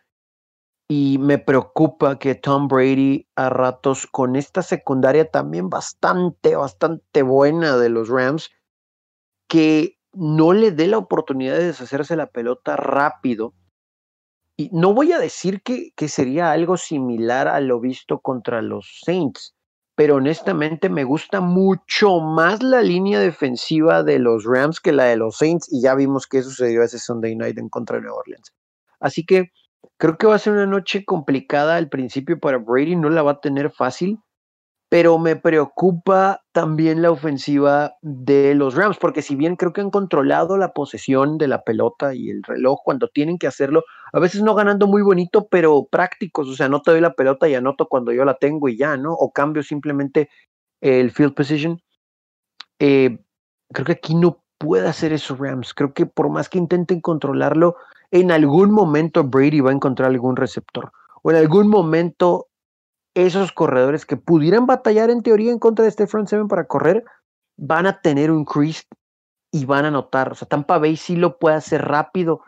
[0.89, 7.77] Y me preocupa que Tom Brady a ratos con esta secundaria también bastante, bastante buena
[7.77, 8.49] de los Rams,
[9.51, 13.53] que no le dé la oportunidad de deshacerse la pelota rápido.
[14.55, 19.01] Y no voy a decir que, que sería algo similar a lo visto contra los
[19.03, 19.53] Saints,
[19.93, 25.17] pero honestamente me gusta mucho más la línea defensiva de los Rams que la de
[25.17, 28.53] los Saints y ya vimos qué sucedió ese Sunday night en contra de Nueva Orleans.
[29.01, 29.51] Así que
[29.97, 33.31] creo que va a ser una noche complicada al principio para Brady, no la va
[33.31, 34.17] a tener fácil,
[34.91, 39.89] pero me preocupa también la ofensiva de los Rams, porque si bien creo que han
[39.89, 44.41] controlado la posesión de la pelota y el reloj cuando tienen que hacerlo, a veces
[44.43, 47.87] no ganando muy bonito, pero prácticos, o sea, no te doy la pelota y anoto
[47.87, 49.13] cuando yo la tengo y ya, ¿no?
[49.13, 50.29] O cambio simplemente
[50.81, 51.81] el field position.
[52.77, 53.17] Eh,
[53.71, 57.77] creo que aquí no puede hacer eso Rams, creo que por más que intenten controlarlo,
[58.11, 60.91] en algún momento Brady va a encontrar algún receptor,
[61.23, 62.47] o en algún momento
[63.13, 67.03] esos corredores que pudieran batallar en teoría en contra de este front seven para correr,
[67.57, 68.83] van a tener un crease
[69.51, 70.31] y van a anotar.
[70.31, 72.41] O sea, Tampa Bay sí lo puede hacer rápido.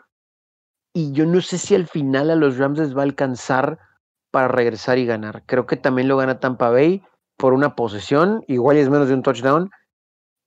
[0.94, 3.78] Y yo no sé si al final a los Rams les va a alcanzar
[4.30, 5.44] para regresar y ganar.
[5.46, 7.02] Creo que también lo gana Tampa Bay
[7.36, 9.70] por una posesión, igual es menos de un touchdown.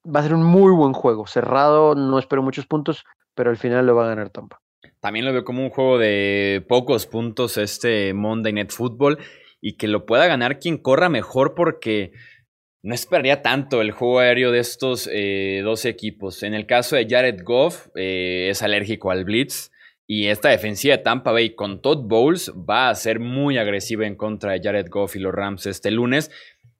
[0.06, 1.28] Va a ser un muy buen juego.
[1.28, 3.04] Cerrado, no espero muchos puntos,
[3.36, 4.60] pero al final lo va a ganar Tampa.
[5.00, 9.20] También lo veo como un juego de pocos puntos este Monday Night Football
[9.62, 12.12] y que lo pueda ganar quien corra mejor porque
[12.84, 16.44] no esperaría tanto el juego aéreo de estos eh, dos equipos.
[16.44, 19.72] En el caso de Jared Goff, eh, es alérgico al blitz.
[20.10, 24.16] Y esta defensiva de Tampa Bay con Todd Bowles va a ser muy agresiva en
[24.16, 26.32] contra de Jared Goff y los Rams este lunes.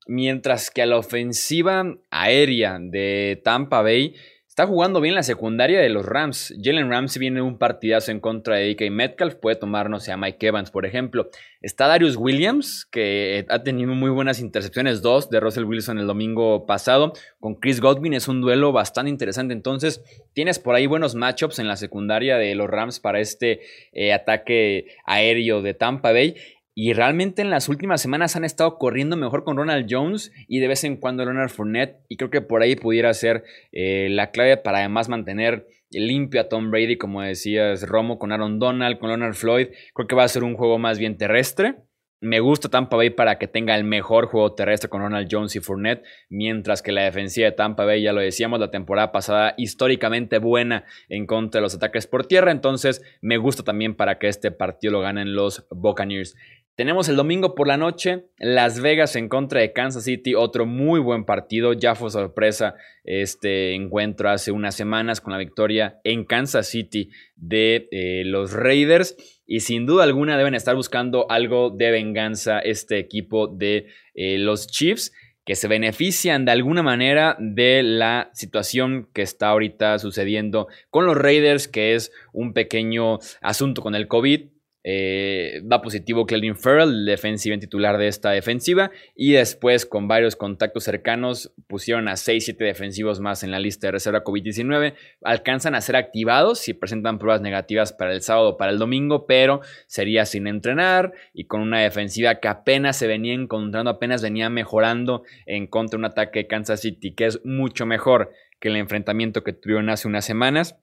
[0.08, 4.16] Mientras que a la ofensiva aérea de Tampa Bay
[4.58, 6.52] Está jugando bien la secundaria de los Rams.
[6.60, 9.36] Jalen Ramsey viene un partidazo en contra de DK Metcalf.
[9.36, 11.30] Puede tomarnos a Mike Evans, por ejemplo.
[11.62, 16.66] Está Darius Williams, que ha tenido muy buenas intercepciones, dos de Russell Wilson el domingo
[16.66, 17.14] pasado.
[17.40, 19.54] Con Chris Godwin es un duelo bastante interesante.
[19.54, 20.02] Entonces,
[20.34, 24.88] tienes por ahí buenos matchups en la secundaria de los Rams para este eh, ataque
[25.06, 26.36] aéreo de Tampa Bay.
[26.80, 30.68] Y realmente en las últimas semanas han estado corriendo mejor con Ronald Jones y de
[30.68, 32.06] vez en cuando Leonard Fournette.
[32.08, 36.50] Y creo que por ahí pudiera ser eh, la clave para además mantener limpio a
[36.50, 39.70] Tom Brady, como decías, Romo con Aaron Donald, con Leonard Floyd.
[39.96, 41.78] Creo que va a ser un juego más bien terrestre.
[42.20, 45.60] Me gusta Tampa Bay para que tenga el mejor juego terrestre con Ronald Jones y
[45.60, 50.40] Fournette, mientras que la defensiva de Tampa Bay, ya lo decíamos, la temporada pasada históricamente
[50.40, 54.50] buena en contra de los ataques por tierra, entonces me gusta también para que este
[54.50, 56.36] partido lo ganen los Buccaneers.
[56.78, 61.00] Tenemos el domingo por la noche, Las Vegas en contra de Kansas City, otro muy
[61.00, 61.74] buen partido.
[61.74, 67.88] Ya fue sorpresa este encuentro hace unas semanas con la victoria en Kansas City de
[67.90, 69.16] eh, los Raiders.
[69.48, 74.68] Y sin duda alguna deben estar buscando algo de venganza este equipo de eh, los
[74.68, 75.12] Chiefs
[75.46, 81.18] que se benefician de alguna manera de la situación que está ahorita sucediendo con los
[81.18, 87.06] Raiders, que es un pequeño asunto con el COVID eh, va positivo Clelin Farrell, el
[87.06, 88.92] defensivo titular de esta defensiva.
[89.16, 93.92] Y después, con varios contactos cercanos, pusieron a 6-7 defensivos más en la lista de
[93.92, 94.94] reserva COVID-19.
[95.24, 99.26] Alcanzan a ser activados si presentan pruebas negativas para el sábado o para el domingo,
[99.26, 104.50] pero sería sin entrenar y con una defensiva que apenas se venía encontrando, apenas venía
[104.50, 108.76] mejorando en contra de un ataque de Kansas City, que es mucho mejor que el
[108.76, 110.78] enfrentamiento que tuvieron hace unas semanas.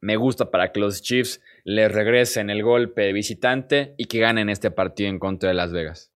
[0.00, 4.48] Me gusta para que los Chiefs les regresen el golpe de visitante y que ganen
[4.48, 6.12] este partido en contra de Las Vegas.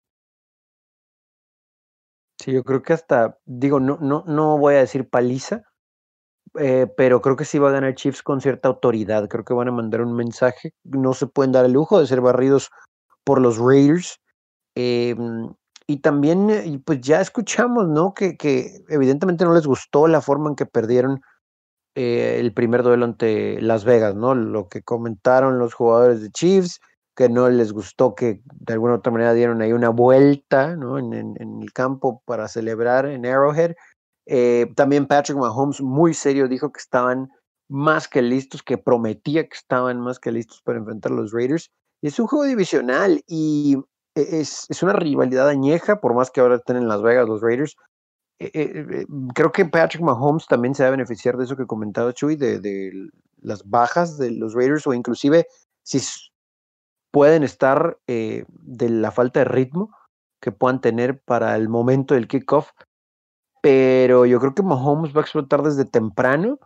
[2.38, 5.62] Sí, yo creo que hasta, digo, no, no, no voy a decir paliza,
[6.58, 9.28] eh, pero creo que sí va a ganar Chiefs con cierta autoridad.
[9.28, 10.72] Creo que van a mandar un mensaje.
[10.84, 12.70] No se pueden dar el lujo de ser barridos
[13.24, 14.20] por los Raiders.
[14.74, 15.52] Em,
[15.86, 18.14] y también, eh, pues ya escuchamos, ¿no?
[18.14, 21.20] Que, que evidentemente no les gustó la forma en que perdieron
[21.96, 24.34] eh, el primer duelo ante Las Vegas, ¿no?
[24.34, 26.78] Lo que comentaron los jugadores de Chiefs,
[27.16, 30.98] que no les gustó que de alguna otra manera dieron ahí una vuelta, ¿no?
[30.98, 33.76] En, el campo para celebrar en Arrowhead.
[34.26, 37.30] Eh, también Patrick Mahomes, muy serio, dijo que estaban
[37.66, 41.70] más que listos, que prometía que estaban más que listos para enfrentar a los Raiders.
[42.02, 43.78] Es un juego divisional y
[44.14, 47.40] e, es, es, una rivalidad añeja, por más que ahora estén en Las Vegas los
[47.40, 47.74] Raiders.
[48.38, 52.12] Eh, eh, creo que Patrick Mahomes también se va a beneficiar de eso que comentaba
[52.12, 53.08] Chuy, de, de
[53.40, 55.46] las bajas de los Raiders, o inclusive
[55.82, 56.00] si
[57.10, 59.90] pueden estar de la falta de ritmo
[60.40, 62.70] que puedan tener para el momento del kickoff.
[63.62, 66.58] Pero yo creo que Mahomes va a explotar desde temprano.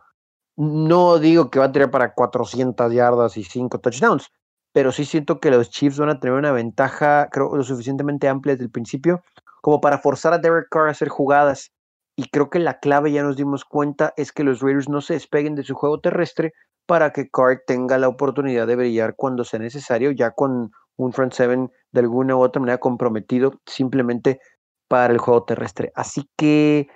[0.57, 4.29] No digo que va a tirar para 400 yardas y 5 touchdowns,
[4.73, 8.53] pero sí siento que los Chiefs van a tener una ventaja, creo, lo suficientemente amplia
[8.53, 9.23] desde el principio
[9.61, 11.71] como para forzar a Derek Carr a hacer jugadas.
[12.17, 15.13] Y creo que la clave, ya nos dimos cuenta, es que los Raiders no se
[15.13, 16.53] despeguen de su juego terrestre
[16.85, 21.33] para que Carr tenga la oportunidad de brillar cuando sea necesario, ya con un front
[21.33, 24.39] seven de alguna u otra manera comprometido simplemente
[24.87, 25.91] para el juego terrestre.
[25.95, 26.89] Así que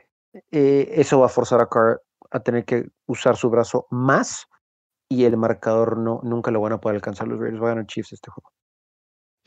[0.51, 2.01] eh, eso va a forzar a Carr
[2.31, 4.47] a tener que usar su brazo más
[5.09, 7.63] y el marcador no, nunca lo van a poder alcanzar los Raiders.
[7.63, 8.51] Va a Chiefs este juego.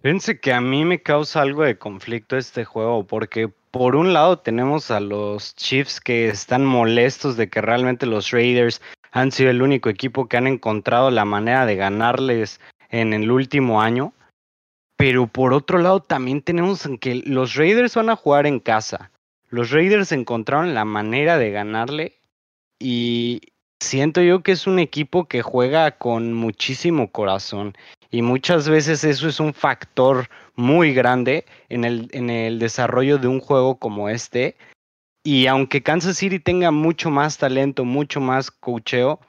[0.00, 4.38] Fíjense que a mí me causa algo de conflicto este juego, porque por un lado
[4.38, 8.80] tenemos a los Chiefs que están molestos de que realmente los Raiders
[9.10, 13.82] han sido el único equipo que han encontrado la manera de ganarles en el último
[13.82, 14.12] año.
[14.96, 19.10] Pero por otro lado también tenemos que los Raiders van a jugar en casa.
[19.48, 22.18] Los Raiders encontraron la manera de ganarle
[22.78, 23.40] y
[23.80, 27.76] siento yo que es un equipo que juega con muchísimo corazón
[28.10, 33.28] y muchas veces eso es un factor muy grande en el, en el desarrollo de
[33.28, 34.56] un juego como este.
[35.24, 39.20] Y aunque Kansas City tenga mucho más talento, mucho más cocheo,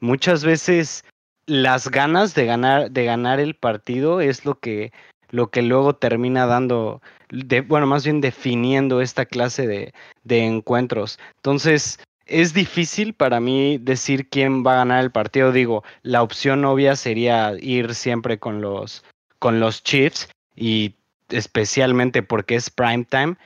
[0.00, 1.04] muchas veces
[1.46, 4.92] las ganas de ganar, de ganar el partido es lo que,
[5.30, 11.18] lo que luego termina dando, de, bueno, más bien definiendo esta clase de, de encuentros.
[11.36, 15.52] Entonces, es difícil para mí decir quién va a ganar el partido.
[15.52, 19.04] Digo, la opción obvia sería ir siempre con los,
[19.38, 20.94] con los Chiefs y
[21.28, 23.36] especialmente porque es prime time.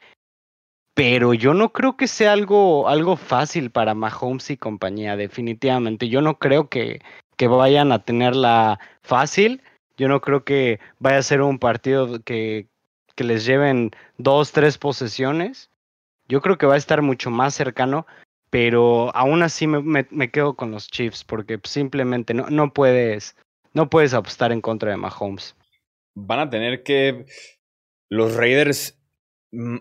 [0.95, 6.09] Pero yo no creo que sea algo, algo fácil para Mahomes y compañía, definitivamente.
[6.09, 7.03] Yo no creo que,
[7.37, 9.63] que vayan a tenerla fácil.
[9.99, 12.69] Yo no creo que vaya a ser un partido que,
[13.15, 15.71] que les lleven dos, tres posesiones.
[16.29, 18.07] Yo creo que va a estar mucho más cercano,
[18.51, 23.37] pero aún así me, me, quedo con los Chiefs porque simplemente no, no, puedes,
[23.73, 25.57] no puedes apostar en contra de Mahomes.
[26.15, 27.27] Van a tener que
[28.09, 28.99] los Raiders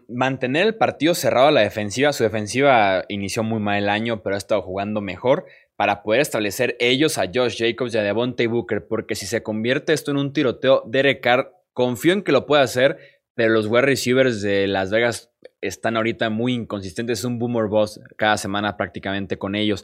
[0.07, 2.13] mantener el partido cerrado a la defensiva.
[2.13, 6.77] Su defensiva inició muy mal el año, pero ha estado jugando mejor para poder establecer
[6.79, 10.31] ellos a Josh Jacobs y a Devontae Booker, porque si se convierte esto en un
[10.31, 12.97] tiroteo, Derek Carr, confío en que lo pueda hacer,
[13.33, 15.33] pero los wide receivers de Las Vegas
[15.67, 17.19] están ahorita muy inconsistentes.
[17.19, 19.83] Es un boomer boss cada semana prácticamente con ellos.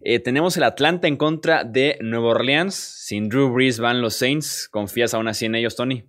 [0.00, 2.74] Eh, tenemos el Atlanta en contra de Nueva Orleans.
[2.74, 4.68] Sin Drew Brees van los Saints.
[4.68, 6.08] ¿Confías aún así en ellos, Tony?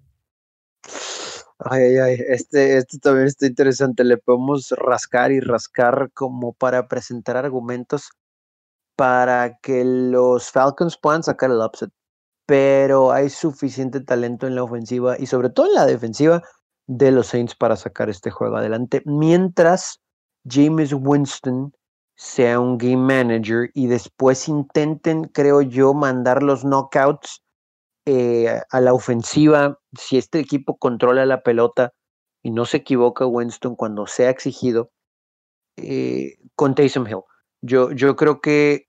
[1.60, 2.18] Ay, ay, ay.
[2.30, 4.04] Este, este también está interesante.
[4.04, 8.10] Le podemos rascar y rascar como para presentar argumentos
[8.96, 11.90] para que los Falcons puedan sacar el upset.
[12.46, 16.44] Pero hay suficiente talento en la ofensiva y sobre todo en la defensiva
[16.90, 20.02] de los Saints para sacar este juego adelante, mientras
[20.50, 21.72] James Winston
[22.16, 27.44] sea un game manager y después intenten, creo yo, mandar los knockouts
[28.06, 29.80] eh, a la ofensiva.
[29.98, 31.94] Si este equipo controla la pelota
[32.42, 34.90] y no se equivoca Winston cuando sea exigido,
[35.78, 37.22] eh, con Taysom Hill.
[37.62, 38.88] Yo, yo creo que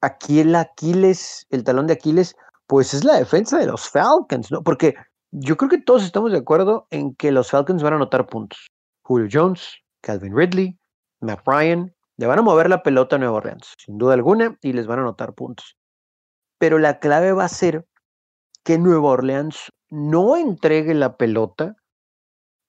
[0.00, 2.34] aquí el Aquiles, el talón de Aquiles,
[2.66, 4.62] pues es la defensa de los Falcons, ¿no?
[4.62, 4.94] Porque
[5.32, 8.68] yo creo que todos estamos de acuerdo en que los Falcons van a anotar puntos.
[9.02, 10.78] Julio Jones, Calvin Ridley,
[11.20, 14.72] Matt Ryan, le van a mover la pelota a Nueva Orleans, sin duda alguna, y
[14.72, 15.76] les van a anotar puntos.
[16.58, 17.86] Pero la clave va a ser
[18.64, 21.76] que Nueva Orleans no entregue la pelota.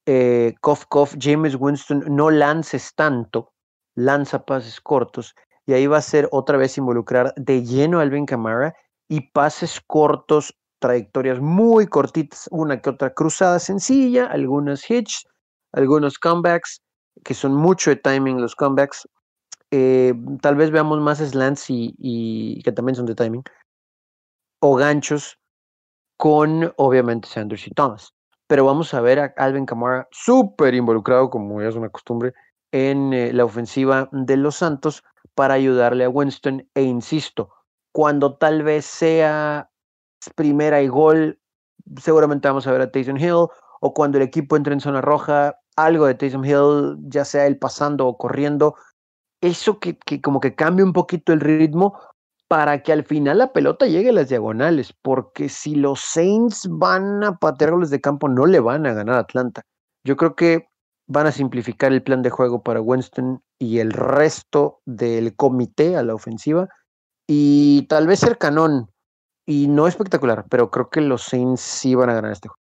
[0.06, 3.54] Eh, cough, James Winston no lances tanto,
[3.95, 8.26] lanza pases cortos, y ahí va a ser otra vez involucrar de lleno a Alvin
[8.26, 8.76] Kamara
[9.08, 15.26] y pases cortos trayectorias muy cortitas, una que otra cruzada sencilla, algunos hits,
[15.72, 16.82] algunos comebacks,
[17.24, 19.08] que son mucho de timing los comebacks.
[19.70, 23.44] Eh, tal vez veamos más slants y, que también son de timing,
[24.60, 25.38] o ganchos
[26.18, 28.14] con obviamente Sanders y Thomas.
[28.47, 32.34] Pero vamos a ver a Alvin Kamara súper involucrado, como ya es una costumbre,
[32.74, 35.03] en eh, la ofensiva de los Santos
[35.36, 36.68] para ayudarle a Winston.
[36.74, 37.49] E insisto,
[37.93, 39.70] cuando tal vez sea
[40.30, 41.39] primera y gol,
[41.99, 43.47] seguramente vamos a ver a Taysom Hill,
[43.80, 47.57] o cuando el equipo entra en zona roja, algo de Taysom Hill, ya sea él
[47.57, 48.76] pasando o corriendo,
[49.41, 51.99] eso que, como que cambia un poquito el ritmo,
[52.47, 57.24] para que al final la pelota llegue a las diagonales, porque si los Saints van
[57.24, 59.61] a patear goles de campo, no le van a ganar a Atlanta.
[60.03, 60.67] Yo creo que
[61.07, 66.03] van a simplificar el plan de juego para Winston y el resto del comité a
[66.03, 66.67] la ofensiva
[67.26, 68.91] y tal vez ser canón
[69.46, 72.62] y no espectacular, pero creo que los Saints sí van a ganar este juego.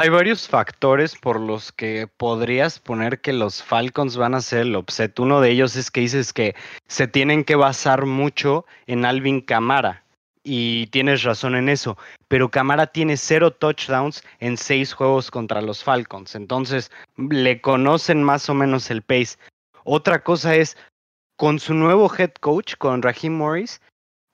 [0.00, 4.76] Hay varios factores por los que podrías poner que los Falcons van a ser el
[4.76, 5.18] upset.
[5.18, 6.54] Uno de ellos es que dices que
[6.86, 10.04] se tienen que basar mucho en Alvin Camara.
[10.44, 11.98] Y tienes razón en eso.
[12.28, 16.36] Pero Camara tiene cero touchdowns en seis juegos contra los Falcons.
[16.36, 19.36] Entonces le conocen más o menos el pace.
[19.82, 20.76] Otra cosa es,
[21.36, 23.80] con su nuevo head coach, con Raheem Morris,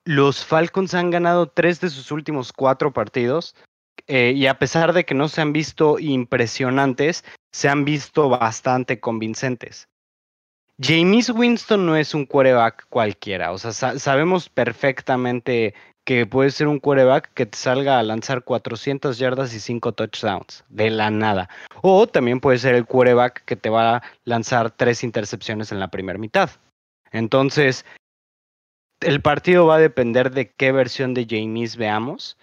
[0.05, 3.55] los Falcons han ganado tres de sus últimos cuatro partidos
[4.07, 9.01] eh, y a pesar de que no se han visto impresionantes, se han visto bastante
[9.01, 9.89] convincentes.
[10.81, 15.73] James Winston no es un quarterback cualquiera, o sea, sabemos perfectamente
[16.05, 20.65] que puede ser un quarterback que te salga a lanzar 400 yardas y 5 touchdowns,
[20.69, 21.49] de la nada.
[21.81, 25.89] O también puede ser el quarterback que te va a lanzar 3 intercepciones en la
[25.89, 26.51] primera mitad.
[27.11, 27.87] Entonces,
[29.05, 32.37] el partido va a depender de qué versión de James veamos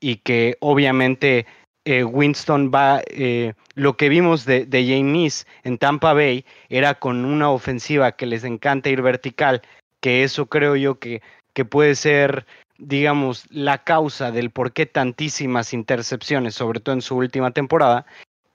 [0.00, 1.46] y que obviamente
[1.84, 7.24] eh, Winston va, eh, lo que vimos de, de James en Tampa Bay era con
[7.24, 9.62] una ofensiva que les encanta ir vertical,
[10.00, 11.22] que eso creo yo que,
[11.54, 12.46] que puede ser,
[12.76, 18.06] digamos, la causa del por qué tantísimas intercepciones, sobre todo en su última temporada,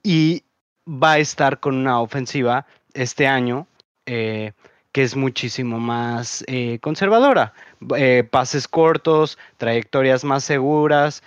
[0.04, 0.44] y
[0.88, 3.68] va a estar con una ofensiva este año.
[4.06, 4.52] Eh,
[4.94, 7.54] que es muchísimo más eh, conservadora.
[7.98, 11.24] Eh, pases cortos, trayectorias más seguras,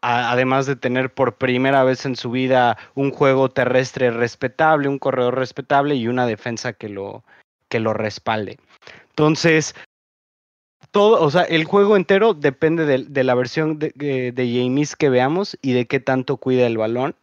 [0.00, 5.36] además de tener por primera vez en su vida un juego terrestre respetable, un corredor
[5.36, 7.24] respetable y una defensa que lo,
[7.68, 8.58] que lo respalde.
[9.10, 9.74] Entonces,
[10.92, 15.10] todo, o sea, el juego entero depende de, la versión de, de, de James que
[15.10, 17.16] veamos y de qué tanto cuida el balón.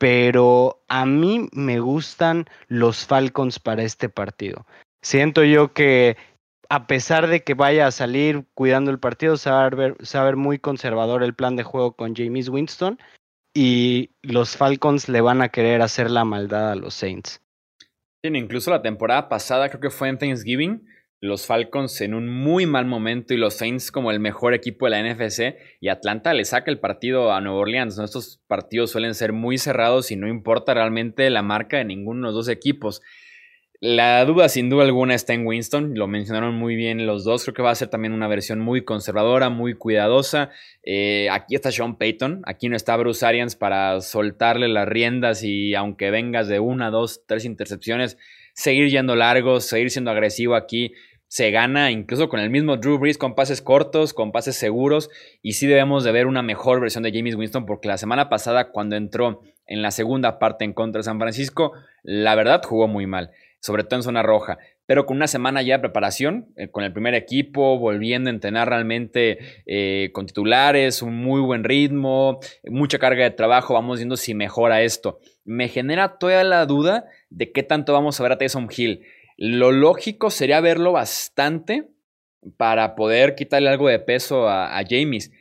[0.00, 4.64] Pero a mí me gustan los Falcons para este partido
[5.02, 6.16] siento yo que
[6.68, 11.34] a pesar de que vaya a salir cuidando el partido, a ver, muy conservador el
[11.34, 12.98] plan de juego con James Winston
[13.54, 17.42] y los Falcons le van a querer hacer la maldad a los Saints.
[18.22, 20.86] incluso la temporada pasada, creo que fue en Thanksgiving,
[21.20, 24.90] los Falcons en un muy mal momento y los Saints como el mejor equipo de
[24.90, 27.98] la NFC y Atlanta le saca el partido a Nueva Orleans.
[27.98, 32.24] Estos partidos suelen ser muy cerrados y no importa realmente la marca de ninguno de
[32.26, 33.00] los dos equipos.
[33.80, 35.94] La duda, sin duda alguna, está en Winston.
[35.94, 37.44] Lo mencionaron muy bien los dos.
[37.44, 40.50] Creo que va a ser también una versión muy conservadora, muy cuidadosa.
[40.82, 42.42] Eh, aquí está Sean Payton.
[42.44, 47.22] Aquí no está Bruce Arians para soltarle las riendas y, aunque vengas de una, dos,
[47.24, 48.18] tres intercepciones,
[48.52, 50.92] seguir yendo largos, seguir siendo agresivo aquí.
[51.28, 55.08] Se gana incluso con el mismo Drew Brees con pases cortos, con pases seguros.
[55.40, 58.72] Y sí debemos de ver una mejor versión de James Winston porque la semana pasada,
[58.72, 63.06] cuando entró en la segunda parte en contra de San Francisco, la verdad jugó muy
[63.06, 63.30] mal
[63.60, 64.58] sobre todo en zona roja.
[64.86, 68.68] Pero con una semana ya de preparación, eh, con el primer equipo, volviendo a entrenar
[68.68, 74.34] realmente eh, con titulares, un muy buen ritmo, mucha carga de trabajo, vamos viendo si
[74.34, 75.18] mejora esto.
[75.44, 79.02] Me genera toda la duda de qué tanto vamos a ver a Tyson Hill.
[79.36, 81.88] Lo lógico sería verlo bastante
[82.56, 85.32] para poder quitarle algo de peso a, a James.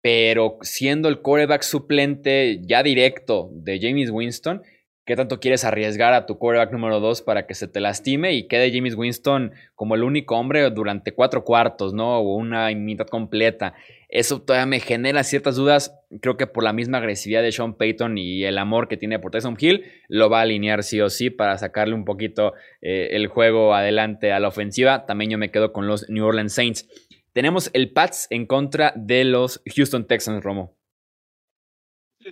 [0.00, 4.62] Pero siendo el quarterback suplente ya directo de James Winston,
[5.04, 8.46] ¿Qué tanto quieres arriesgar a tu quarterback número 2 para que se te lastime y
[8.46, 12.18] quede James Winston como el único hombre durante cuatro cuartos, ¿no?
[12.18, 13.74] O una mitad completa.
[14.08, 15.98] Eso todavía me genera ciertas dudas.
[16.20, 19.32] Creo que por la misma agresividad de Sean Payton y el amor que tiene por
[19.32, 23.26] Tyson Hill, lo va a alinear sí o sí para sacarle un poquito eh, el
[23.26, 25.04] juego adelante a la ofensiva.
[25.04, 26.88] También yo me quedo con los New Orleans Saints.
[27.32, 30.76] Tenemos el Pats en contra de los Houston Texans, Romo.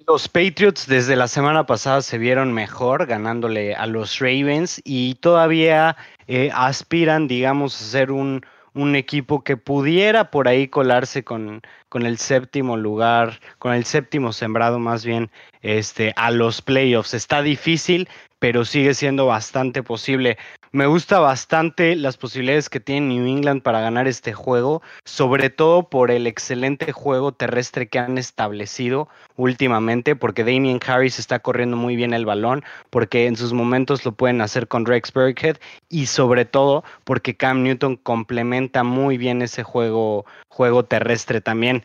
[0.06, 5.96] Los Patriots desde la semana pasada se vieron mejor ganándole a los Ravens y todavía
[6.26, 8.40] eh, aspiran, digamos, a ser un,
[8.74, 14.32] un, equipo que pudiera por ahí colarse con, con, el séptimo lugar, con el séptimo
[14.32, 15.30] sembrado más bien,
[15.60, 17.14] este, a los playoffs.
[17.14, 18.08] Está difícil,
[18.40, 20.36] pero sigue siendo bastante posible.
[20.72, 25.88] Me gusta bastante las posibilidades que tiene New England para ganar este juego, sobre todo
[25.88, 31.96] por el excelente juego terrestre que han establecido últimamente, porque Damien Harris está corriendo muy
[31.96, 36.44] bien el balón, porque en sus momentos lo pueden hacer con Rex Burkhead y sobre
[36.44, 41.84] todo porque Cam Newton complementa muy bien ese juego, juego terrestre también.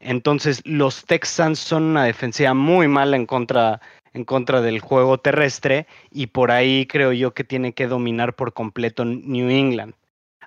[0.00, 3.80] Entonces, los Texans son una defensiva muy mala en contra
[4.14, 8.52] en contra del juego terrestre y por ahí creo yo que tiene que dominar por
[8.52, 9.94] completo New England.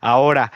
[0.01, 0.51] Ahora,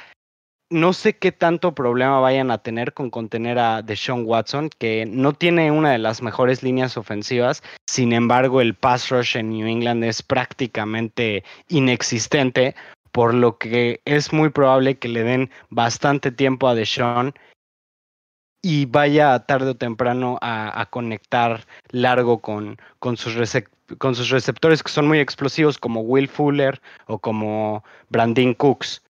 [0.69, 5.33] no sé qué tanto problema vayan a tener con contener a Deshaun Watson, que no
[5.33, 7.63] tiene una de las mejores líneas ofensivas.
[7.87, 12.75] Sin embargo, el pass rush en New England es prácticamente inexistente,
[13.11, 17.33] por lo que es muy probable que le den bastante tiempo a Deshaun
[18.61, 23.35] y vaya tarde o temprano a, conectar largo con, con, sus
[23.97, 29.01] con sus receptores que son muy explosivos como Will Fuller o como Brandon Cooks.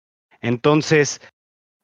[0.41, 1.21] Entonces,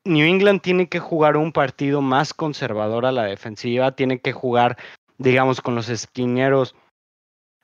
[0.06, 4.78] New England tiene que jugar un partido más conservador a la defensiva, tiene que jugar,
[5.18, 6.76] digamos, con los esquineros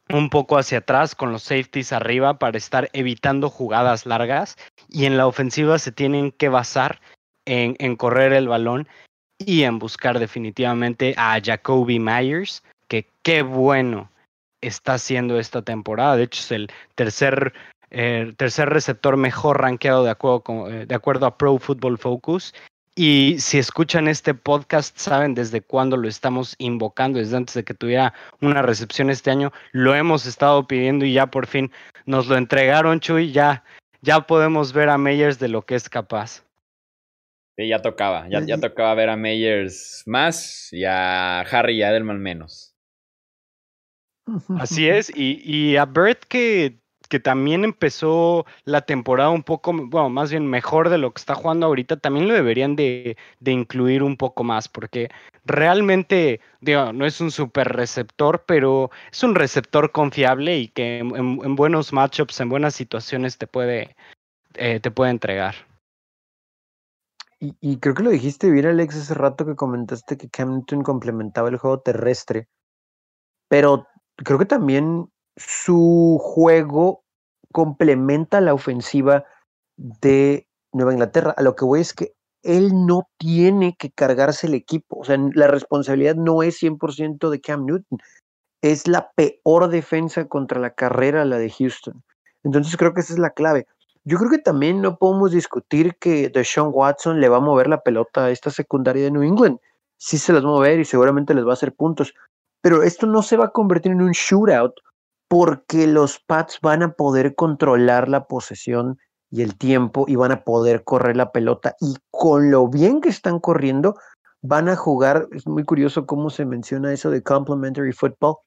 [0.10, 4.58] un poco hacia atrás, con los safeties arriba para estar evitando jugadas largas
[4.89, 6.99] y en la ofensiva se tienen que basar
[7.45, 8.88] en correr el balón
[9.46, 14.10] y en buscar definitivamente a Jacoby Myers, que qué bueno
[14.62, 16.16] está haciendo esta temporada.
[16.16, 17.54] De hecho, es el tercer,
[17.89, 22.54] eh, tercer receptor mejor rankeado de acuerdo, con, eh, de acuerdo a Pro Football Focus.
[22.94, 27.74] Y si escuchan este podcast, saben desde cuándo lo estamos invocando, desde antes de que
[27.74, 31.72] tuviera una recepción este año, lo hemos estado pidiendo y ya por fin
[32.06, 33.64] nos lo entregaron, Chuy, ya,
[34.02, 36.44] ya podemos ver a Meyers de lo que es capaz.
[37.62, 41.91] Sí, ya tocaba, ya, ya tocaba ver a Meyers más y a Harry y a
[41.91, 42.76] Edelman menos.
[44.57, 50.09] Así es, y, y a Bert que, que también empezó la temporada un poco, bueno,
[50.09, 54.01] más bien mejor de lo que está jugando ahorita, también lo deberían de, de incluir
[54.01, 55.12] un poco más, porque
[55.45, 61.55] realmente, digo, no es un super receptor, pero es un receptor confiable y que en,
[61.55, 63.95] buenos matchups, en buenas situaciones te puede,
[64.55, 65.53] eh, te puede entregar.
[67.44, 71.50] Y, creo que lo dijiste bien, Alex, hace rato que comentaste que Cam Newton complementaba
[71.50, 72.48] el juego terrestre,
[73.50, 77.04] pero creo que también su juego
[77.52, 79.26] complementa la ofensiva
[79.76, 81.34] de Nueva Inglaterra.
[81.36, 82.14] A lo que voy es que
[82.44, 87.42] él no tiene que cargarse el equipo, o sea, la responsabilidad no es 100% de
[87.42, 87.98] Cam Newton,
[88.62, 92.04] es la peor defensa contra la carrera, la de Houston.
[92.44, 93.66] Entonces creo que esa es la clave.
[94.04, 97.82] Yo creo que también no podemos discutir que Deshaun Watson le va a mover la
[97.82, 99.60] pelota a esta secundaria de New England.
[99.97, 102.14] Sí se las va a mover y seguramente les va a hacer puntos.
[102.62, 104.74] Pero esto no se va a convertir en un shootout
[105.28, 108.97] porque los Pats van a poder controlar la posesión
[109.30, 111.76] y el tiempo y van a poder correr la pelota.
[111.80, 113.95] Y con lo bien que están corriendo,
[114.41, 115.28] van a jugar.
[115.32, 118.38] Es muy curioso cómo se menciona eso de complementary football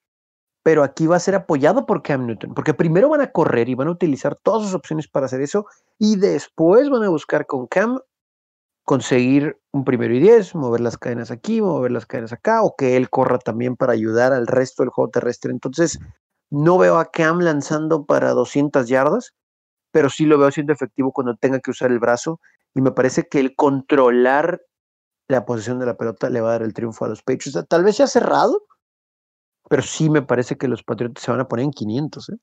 [0.65, 3.75] pero aquí va a ser apoyado por Cam Newton, porque primero van a correr y
[3.75, 5.67] van a utilizar todas sus opciones para hacer eso,
[5.99, 8.01] y después van a buscar con Cam
[8.83, 12.97] conseguir un primero y diez, mover las cadenas aquí, mover las cadenas acá, o que
[12.97, 15.53] él corra también para ayudar al resto del juego terrestre.
[15.53, 15.99] Entonces,
[16.51, 19.35] no veo a Cam lanzando para 200 yardas,
[19.93, 22.41] pero sí lo veo siendo efectivo cuando tenga que usar el brazo,
[22.75, 24.63] y me parece que el controlar
[25.29, 27.69] la posición de la pelota le va a dar el triunfo a los Patriots.
[27.69, 28.63] Tal vez sea cerrado,
[29.75, 32.29] pero sí me parece que los Patriotas se van a poner en 500.
[32.29, 32.37] ¿eh?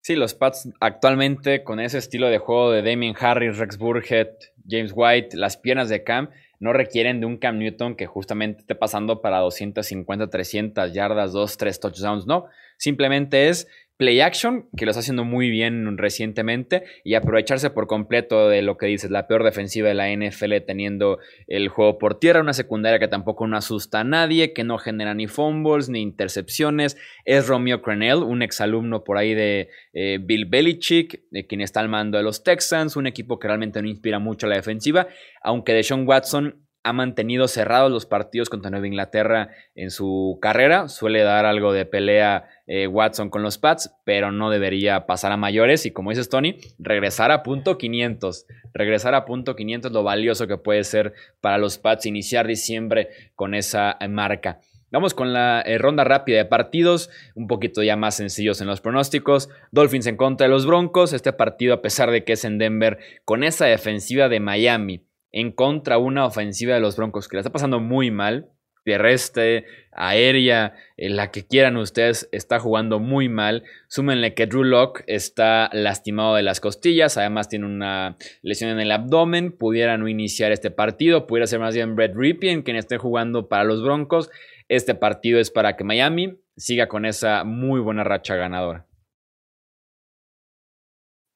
[0.00, 4.28] Sí, los Pats actualmente con ese estilo de juego de Damien Harris, Rex Burhead,
[4.64, 8.76] James White, las piernas de Cam, no requieren de un Cam Newton que justamente esté
[8.76, 12.44] pasando para 250, 300 yardas, 2, 3 touchdowns, no.
[12.78, 13.66] Simplemente es
[14.02, 18.76] play action, que lo está haciendo muy bien recientemente, y aprovecharse por completo de lo
[18.76, 22.98] que dices, la peor defensiva de la NFL teniendo el juego por tierra, una secundaria
[22.98, 26.96] que tampoco no asusta a nadie, que no genera ni fumbles ni intercepciones.
[27.24, 31.88] Es Romeo Crenell, un exalumno por ahí de eh, Bill Belichick, de quien está al
[31.88, 35.06] mando de los Texans, un equipo que realmente no inspira mucho a la defensiva,
[35.44, 40.88] aunque Deshaun Watson ha mantenido cerrados los partidos contra Nueva Inglaterra en su carrera.
[40.88, 45.36] Suele dar algo de pelea eh, Watson con los Pats, pero no debería pasar a
[45.36, 45.86] mayores.
[45.86, 48.46] Y como dices, Tony, regresar a punto 500.
[48.74, 53.54] Regresar a punto 500 lo valioso que puede ser para los Pats iniciar diciembre con
[53.54, 54.60] esa marca.
[54.90, 58.82] Vamos con la eh, ronda rápida de partidos, un poquito ya más sencillos en los
[58.82, 59.48] pronósticos.
[59.70, 61.14] Dolphins en contra de los Broncos.
[61.14, 65.52] Este partido, a pesar de que es en Denver, con esa defensiva de Miami en
[65.52, 68.50] contra una ofensiva de los Broncos que la está pasando muy mal,
[68.84, 73.64] terrestre, aérea, la que quieran ustedes, está jugando muy mal.
[73.88, 78.92] Súmenle que Drew Locke está lastimado de las costillas, además tiene una lesión en el
[78.92, 83.48] abdomen, pudiera no iniciar este partido, pudiera ser más bien Brett Ripien quien esté jugando
[83.48, 84.30] para los Broncos.
[84.68, 88.86] Este partido es para que Miami siga con esa muy buena racha ganadora.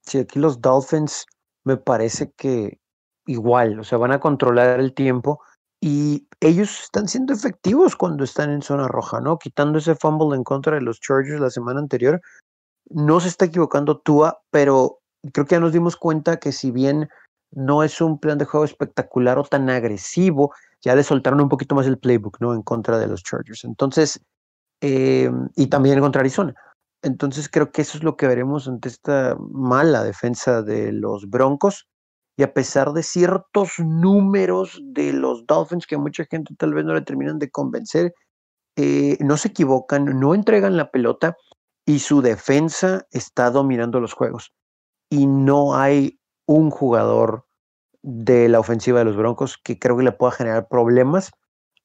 [0.02, 1.26] Sí, aquí los Dolphins
[1.64, 2.78] me parece que
[3.26, 5.40] igual, o sea, van a controlar el tiempo
[5.80, 9.38] y ellos están siendo efectivos cuando están en zona roja, ¿no?
[9.38, 12.20] Quitando ese fumble en contra de los Chargers la semana anterior,
[12.88, 15.00] no se está equivocando Tua, pero
[15.32, 17.08] creo que ya nos dimos cuenta que si bien
[17.56, 20.54] no es un plan de juego espectacular o tan agresivo.
[20.82, 22.54] Ya le soltaron un poquito más el playbook, ¿no?
[22.54, 23.64] En contra de los Chargers.
[23.64, 24.20] Entonces,
[24.80, 26.54] eh, y también contra Arizona.
[27.02, 31.86] Entonces creo que eso es lo que veremos ante esta mala defensa de los Broncos.
[32.36, 36.94] Y a pesar de ciertos números de los Dolphins que mucha gente tal vez no
[36.94, 38.14] le terminan de convencer,
[38.76, 41.36] eh, no se equivocan, no entregan la pelota
[41.86, 44.52] y su defensa está dominando los juegos.
[45.08, 47.46] Y no hay un jugador
[48.02, 51.32] de la ofensiva de los Broncos que creo que le pueda generar problemas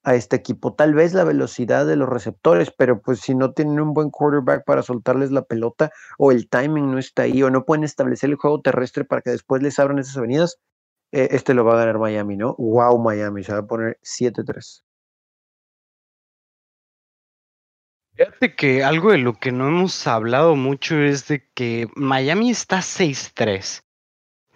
[0.02, 0.74] a este equipo.
[0.74, 4.64] Tal vez la velocidad de los receptores, pero pues si no tienen un buen quarterback
[4.64, 8.36] para soltarles la pelota o el timing no está ahí o no pueden establecer el
[8.36, 10.58] juego terrestre para que después les abran esas avenidas,
[11.12, 12.54] eh, este lo va a ganar Miami, ¿no?
[12.58, 14.82] Wow, Miami, se va a poner 7-3.
[18.14, 22.78] Fíjate que algo de lo que no hemos hablado mucho es de que Miami está
[22.78, 23.82] 6-3.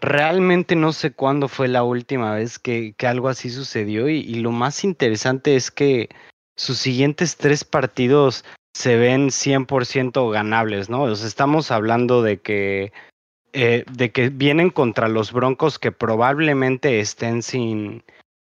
[0.00, 4.84] Realmente no sé cuándo fue la última vez que, algo así sucedió y, lo más
[4.84, 6.10] interesante es que
[6.54, 8.44] sus siguientes tres partidos
[8.74, 11.10] se ven 100% ganables, ¿no?
[11.10, 12.92] estamos hablando de que,
[13.54, 18.04] eh, de que vienen contra los Broncos que probablemente estén sin,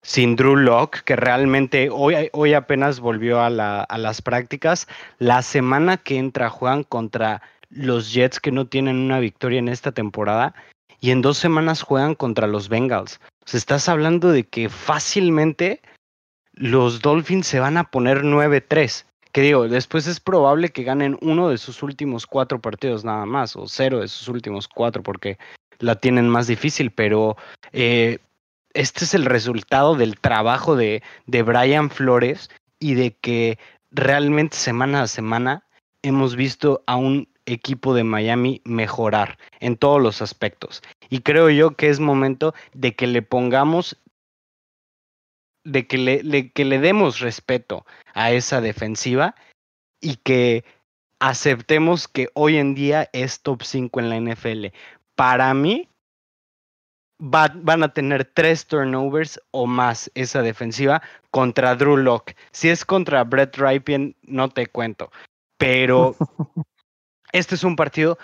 [0.03, 4.89] sin Drew Locke, que realmente hoy, hoy apenas volvió a, la, a las prácticas.
[5.19, 9.93] La semana que entra juegan contra los Jets que no tienen una victoria en esta
[9.93, 10.55] temporada
[11.01, 13.21] y en dos semanas juegan contra los Bengals.
[13.45, 15.81] O sea, estás hablando de que fácilmente
[16.53, 19.05] los Dolphins se van a poner 9-3.
[19.33, 23.55] Que digo, después es probable que ganen uno de sus últimos cuatro partidos nada más,
[23.55, 25.39] o cero de sus últimos cuatro, porque
[25.79, 27.37] la tienen más difícil, pero
[27.73, 28.19] eh,
[28.73, 33.59] este es el resultado del trabajo de, de Brian Flores y de que
[33.91, 35.67] realmente semana a semana
[36.03, 40.83] hemos visto a un equipo de Miami mejorar en todos los aspectos.
[41.09, 43.97] Y creo yo que es momento de que le pongamos,
[45.65, 49.35] de que le, que le demos respeto a esa defensiva
[50.01, 50.65] y que
[51.21, 54.67] aceptemos que hoy en día es top 5 en la NFL.
[55.15, 55.89] Para mí,
[57.19, 62.37] van a tener tres turnovers o más esa defensiva contra Drew Locke.
[62.53, 65.11] Si es contra Brett Ripien, no te cuento.
[65.59, 66.15] Pero
[67.39, 68.19] este es un partido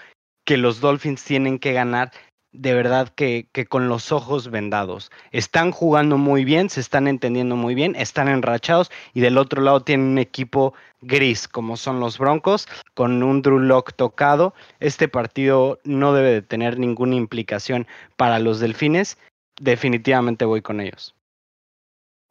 [0.44, 2.10] que los Dolphins tienen que ganar
[2.52, 5.10] de verdad que, con los ojos vendados.
[5.30, 9.80] Están jugando muy bien, se están entendiendo muy bien, están enrachados y del otro lado
[9.80, 14.54] tienen un equipo gris como son los Broncos con un Drew Lock tocado.
[14.80, 17.86] Este partido no debe de tener ninguna implicación
[18.16, 19.18] para los Delfines.
[19.58, 21.14] Definitivamente voy con ellos.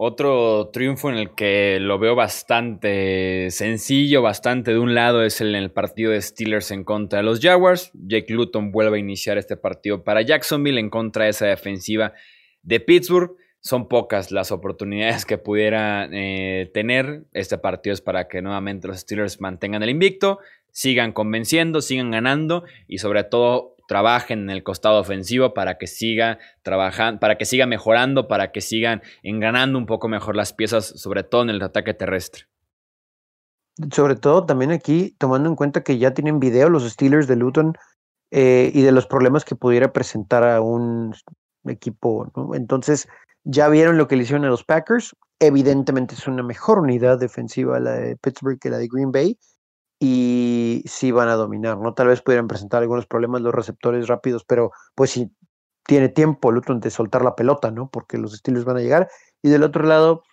[0.03, 5.49] Otro triunfo en el que lo veo bastante sencillo, bastante de un lado, es el
[5.53, 7.91] en el partido de Steelers en contra de los Jaguars.
[7.93, 12.13] Jake Luton vuelve a iniciar este partido para Jacksonville en contra de esa defensiva
[12.63, 13.35] de Pittsburgh.
[13.59, 17.25] Son pocas las oportunidades que pudiera eh, tener.
[17.31, 20.39] Este partido es para que nuevamente los Steelers mantengan el invicto,
[20.71, 26.39] sigan convenciendo, sigan ganando y sobre todo trabajen en el costado ofensivo para que siga
[26.61, 31.23] trabajando, para que siga mejorando, para que sigan engranando un poco mejor las piezas, sobre
[31.23, 32.45] todo en el ataque terrestre.
[33.91, 37.73] Sobre todo también aquí, tomando en cuenta que ya tienen video los Steelers de Luton
[38.31, 41.13] eh, y de los problemas que pudiera presentar a un
[41.65, 43.09] equipo, Entonces,
[43.43, 45.17] ya vieron lo que le hicieron a los Packers.
[45.41, 49.37] Evidentemente es una mejor unidad defensiva la de Pittsburgh que la de Green Bay
[50.03, 51.93] y sí van a dominar, ¿no?
[51.93, 55.31] Tal vez pudieran presentar algunos problemas los receptores rápidos, pero pues sí
[55.85, 57.87] tiene tiempo Luton de soltar la pelota, ¿no?
[57.91, 59.09] Porque los estilos van a llegar.
[59.43, 60.23] Y del otro lado,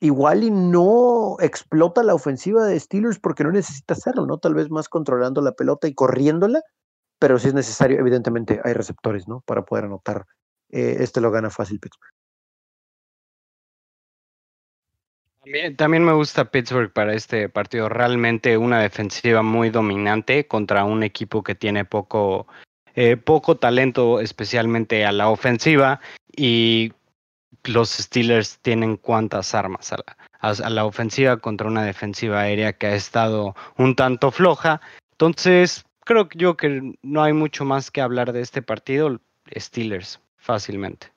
[0.00, 4.38] igual y no explota la ofensiva de Steelers porque no necesita hacerlo, ¿no?
[4.38, 6.62] Tal vez más controlando la pelota y corriéndola,
[7.18, 9.42] pero si es necesario, evidentemente hay receptores, ¿no?
[9.46, 10.24] Para poder anotar.
[10.70, 12.21] Este lo gana fácil Pittsburgh.
[15.76, 17.88] También, me gusta Pittsburgh para este partido.
[17.88, 22.46] Realmente una defensiva muy dominante contra un equipo que tiene poco,
[22.94, 26.00] eh, poco talento, especialmente a la ofensiva.
[26.36, 26.92] Y
[27.64, 32.86] los Steelers tienen cuántas armas a la, a la ofensiva contra una defensiva aérea que
[32.86, 34.80] ha estado un tanto floja.
[35.10, 39.20] Entonces, creo yo que no hay mucho más que hablar de este partido.
[39.58, 41.11] Steelers, fácilmente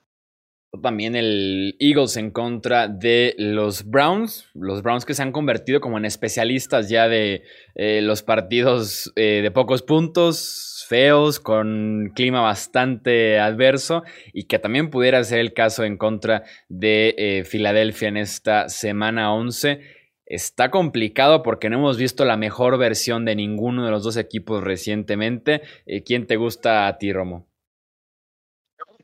[0.81, 4.49] también el Eagles en contra de los Browns.
[4.53, 7.43] Los Browns que se han convertido como en especialistas ya de
[7.75, 14.03] eh, los partidos eh, de pocos puntos, feos, con clima bastante adverso
[14.33, 19.33] y que también pudiera ser el caso en contra de eh, Filadelfia en esta semana
[19.33, 19.81] 11.
[20.25, 24.63] Está complicado porque no hemos visto la mejor versión de ninguno de los dos equipos
[24.63, 25.61] recientemente.
[26.03, 27.47] ¿Quién te gusta a ti, Romo?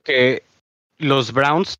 [0.03, 0.41] Que
[1.01, 1.75] los Browns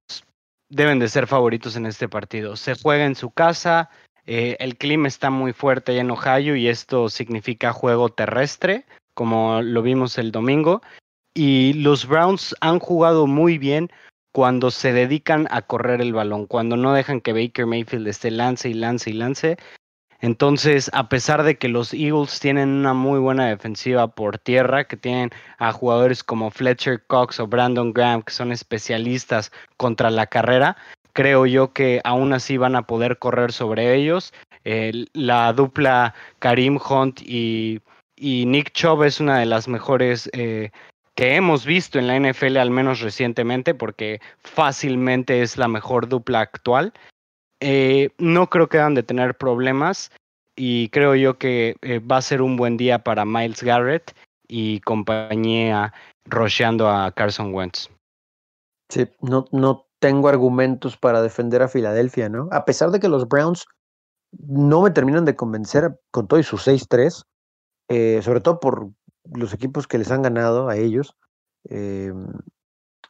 [0.70, 2.56] deben de ser favoritos en este partido.
[2.56, 3.90] Se juega en su casa,
[4.26, 9.82] eh, el clima está muy fuerte en Ohio y esto significa juego terrestre, como lo
[9.82, 10.82] vimos el domingo.
[11.34, 13.90] Y los Browns han jugado muy bien
[14.34, 18.70] cuando se dedican a correr el balón, cuando no dejan que Baker Mayfield esté lance
[18.70, 19.58] y lance y lance.
[20.22, 24.96] Entonces, a pesar de que los Eagles tienen una muy buena defensiva por tierra, que
[24.96, 30.78] tienen a jugadores como Fletcher Cox o Brandon Graham, que son especialistas contra la carrera,
[31.14, 34.32] creo yo que aún así van a poder correr sobre ellos.
[34.64, 37.82] la dupla Karim Hunt y,
[38.18, 40.70] Nick Chubb es una de las mejores eh,
[41.16, 46.42] que hemos visto en la NFL, al menos recientemente, porque fácilmente es la mejor dupla
[46.42, 46.94] actual.
[47.62, 50.12] Eh, no creo que han de tener problemas
[50.56, 54.16] y creo yo que eh, va a ser un buen día para Miles Garrett
[54.48, 55.94] y compañía
[56.26, 57.90] rocheando a Carson Wentz.
[58.90, 62.50] Sí, no, no tengo argumentos para defender a Filadelfia, ¿no?
[62.52, 63.66] A pesar de que los Browns
[64.32, 67.26] no me terminan de convencer con todo y su 6-3,
[67.90, 68.90] eh, sobre todo por
[69.32, 71.16] los equipos que les han ganado a ellos.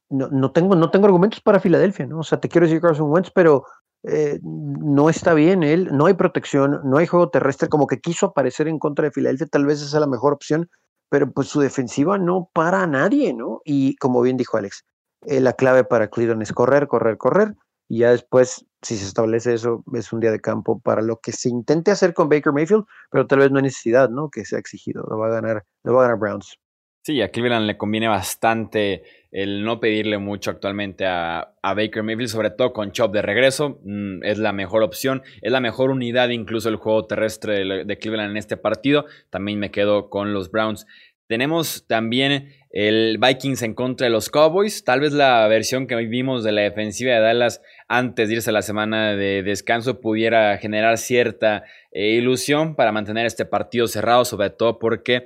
[0.09, 2.19] no, no, tengo, no tengo argumentos para Filadelfia, ¿no?
[2.19, 3.63] O sea, te quiero decir Carson Wentz, pero
[4.03, 8.27] eh, no está bien él, no hay protección, no hay juego terrestre, como que quiso
[8.27, 10.69] aparecer en contra de Filadelfia, tal vez esa es la mejor opción,
[11.09, 13.61] pero pues su defensiva no para a nadie, ¿no?
[13.65, 14.83] Y como bien dijo Alex,
[15.27, 17.55] eh, la clave para Cleveland es correr, correr, correr,
[17.89, 21.33] y ya después, si se establece eso, es un día de campo para lo que
[21.33, 24.29] se intente hacer con Baker Mayfield, pero tal vez no hay necesidad, ¿no?
[24.29, 26.57] Que sea exigido, lo va a ganar, lo va a ganar Browns.
[27.03, 32.51] Sí, a Cleveland le conviene bastante el no pedirle mucho actualmente a, Baker Mayfield, sobre
[32.51, 33.79] todo con Chop de regreso.
[33.83, 38.31] Mm, es la mejor opción, es la mejor unidad incluso el juego terrestre de, Cleveland
[38.31, 39.05] en este partido.
[39.31, 40.85] También me quedo con los Browns.
[41.25, 44.83] Tenemos también el Vikings en contra de los Cowboys.
[44.83, 48.53] Tal vez la versión que vimos de la defensiva de Dallas antes de irse a
[48.53, 54.49] la semana de descanso pudiera generar cierta eh, ilusión para mantener este partido cerrado, sobre
[54.49, 55.25] todo porque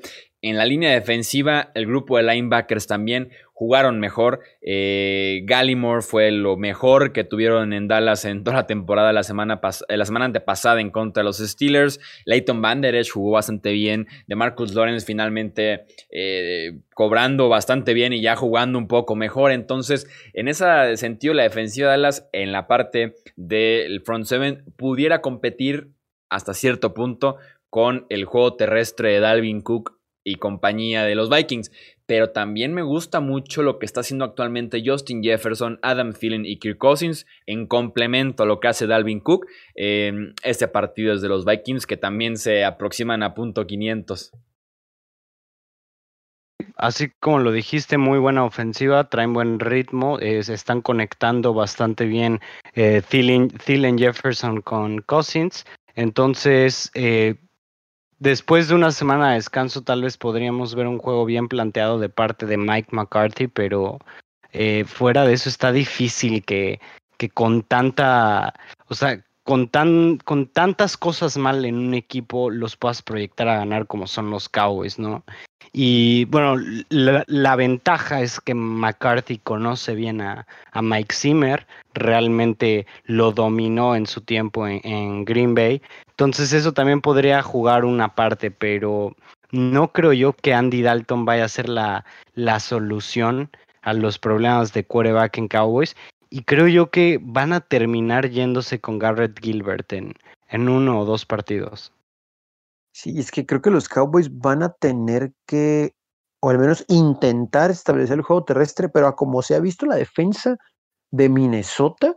[0.50, 4.42] en la línea defensiva, el grupo de linebackers también jugaron mejor.
[4.62, 9.60] Eh, Gallimore fue lo mejor que tuvieron en Dallas en toda la temporada la semana,
[9.88, 12.00] eh, la semana antepasada en contra de los Steelers.
[12.26, 14.08] Leighton Van jugó bastante bien.
[14.28, 19.52] De Marcus Lawrence finalmente eh, cobrando bastante bien y ya jugando un poco mejor.
[19.52, 25.22] Entonces, en ese sentido, la defensiva de Dallas en la parte del front seven pudiera
[25.22, 25.90] competir
[26.30, 27.38] hasta cierto punto
[27.72, 29.95] con el juego terrestre de Dalvin Cook
[30.26, 31.72] y compañía de los Vikings.
[32.06, 36.58] Pero también me gusta mucho lo que está haciendo actualmente Justin Jefferson, Adam Thielen y
[36.58, 39.46] Kirk Cousins en complemento a lo que hace Dalvin Cook.
[39.76, 44.34] este partido es de los Vikings que también se aproximan a punto 500.
[46.78, 52.06] Así como lo dijiste, muy buena ofensiva, traen buen ritmo, eh, se están conectando bastante
[52.06, 52.40] bien
[52.74, 55.66] eh, Thielen, Jefferson con Cousins.
[55.96, 57.36] Entonces, eh,
[58.20, 62.10] Después de una semana de descanso, tal vez podríamos ver un juego bien planteado de
[62.10, 64.00] parte de Mike McCarthy, pero
[64.54, 66.80] eh, fuera de eso está difícil que,
[67.18, 68.54] que con tanta,
[68.88, 73.58] o sea, con, tan, con tantas cosas mal en un equipo los puedas proyectar a
[73.58, 75.24] ganar como son los Cowboys, ¿no?
[75.78, 76.56] Y bueno,
[76.90, 80.48] la, ventaja es que McCarthy conoce bien a,
[80.82, 85.82] Mike Zimmer, realmente lo dominó en su tiempo en, Green Bay.
[86.18, 89.14] Entonces eso también podría jugar una parte, pero
[89.52, 92.06] no creo yo que Andy Dalton vaya a ser la,
[92.36, 93.50] la solución
[93.82, 95.94] a los problemas de quarterback en Cowboys.
[96.30, 100.14] Y creo yo que van a terminar yéndose con Garrett Gilbert en,
[100.48, 101.92] en uno o dos partidos.
[102.94, 105.96] Sí, es que creo que los Cowboys van a tener que,
[106.40, 109.96] o al menos intentar establecer el juego terrestre, pero a como se ha visto la
[109.96, 110.56] defensa
[111.12, 112.16] de Minnesota,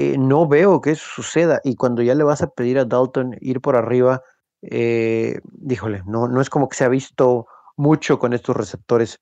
[0.00, 1.60] eh, no veo que eso suceda.
[1.62, 4.22] Y cuando ya le vas a pedir a Dalton ir por arriba,
[4.62, 7.46] eh, díjole, no, no es como que se ha visto
[7.76, 9.18] mucho con estos receptores.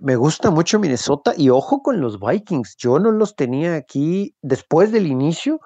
[0.00, 2.76] Me gusta mucho Minnesota y ojo con los Vikings.
[2.76, 5.60] Yo no los tenía aquí después del inicio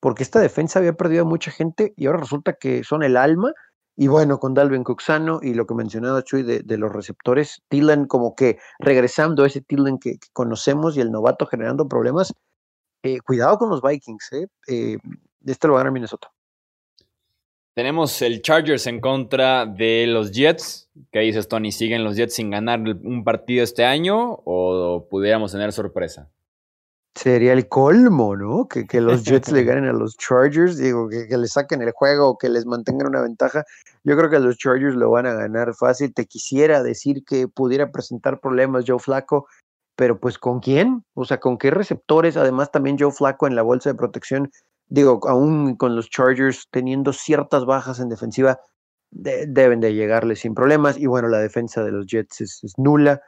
[0.00, 3.52] porque esta defensa había perdido a mucha gente y ahora resulta que son el alma
[4.00, 8.36] y bueno, con Dalvin Cuxano y lo que mencionaba Chuy de, los receptores, Tillen como
[8.36, 12.32] que regresando a ese Tillen que, conocemos y el novato generando problemas,
[13.02, 14.46] eh, cuidado con los Vikings, ¿eh?
[14.66, 14.98] eh
[15.44, 16.30] este lo va a ganar Minnesota.
[17.74, 20.90] Tenemos el Chargers en contra de los Jets.
[21.12, 21.70] ¿Qué dices, Tony?
[21.70, 26.28] ¿Siguen los Jets sin ganar un partido este año o pudiéramos tener sorpresa?
[27.14, 28.66] Sería el colmo, ¿no?
[28.66, 31.92] Que, que los Jets le ganen a los Chargers, digo, que, que le saquen el
[31.92, 33.64] juego, que les mantengan una ventaja.
[34.02, 36.12] Yo creo que los Chargers lo van a ganar fácil.
[36.12, 39.46] Te quisiera decir que pudiera presentar problemas Joe Flaco,
[39.98, 41.04] pero pues ¿con quién?
[41.14, 42.36] O sea, ¿con qué receptores?
[42.36, 44.52] Además también Joe Flaco en la bolsa de protección,
[44.86, 48.60] digo, aún con los Chargers teniendo ciertas bajas en defensiva,
[49.10, 50.96] deben de llegarle sin problemas.
[50.98, 53.22] Y bueno, la defensa de los Jets es, nula.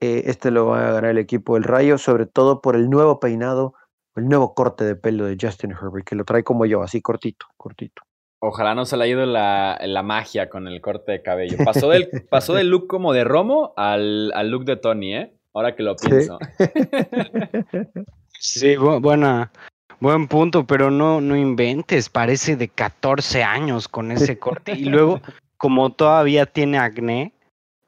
[0.00, 3.20] Eh, este lo va a ganar el equipo del Rayo, sobre todo por el nuevo
[3.20, 3.74] peinado,
[4.16, 7.46] el nuevo corte de pelo de Justin Herbert, que lo trae como yo, así cortito,
[7.56, 8.02] cortito.
[8.40, 11.56] Ojalá no se le haya ido la, la, magia con el corte de cabello.
[11.64, 15.35] Pasó del, pasó del look como de Romo al, al look de Tony, ¿eh?
[15.56, 16.38] Ahora que lo pienso.
[18.38, 19.50] Sí, buena,
[19.98, 24.72] buen punto, pero no, no inventes, parece de 14 años con ese corte.
[24.72, 25.22] Y luego,
[25.56, 27.32] como todavía tiene acné,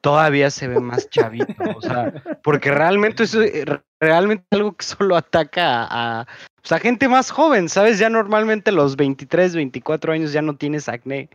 [0.01, 1.53] todavía se ve más chavito.
[1.77, 3.67] O sea, porque realmente eso es
[4.01, 6.27] realmente algo que solo ataca a,
[6.71, 7.99] a, gente más joven, ¿sabes?
[7.99, 11.29] Ya normalmente los 23, 24 años ya no tienes acné.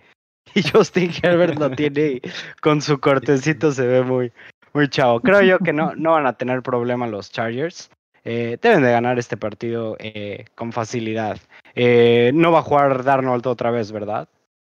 [0.56, 2.20] Y Justin Herbert lo tiene
[2.62, 4.32] con su cortecito, se ve muy,
[4.74, 5.22] muy chavo.
[5.22, 7.90] Creo yo que no, no van a tener problema los Chargers.
[8.26, 11.38] Eh, deben de ganar este partido eh, con facilidad.
[11.76, 14.30] Eh, no va a jugar Darnold otra vez, ¿verdad?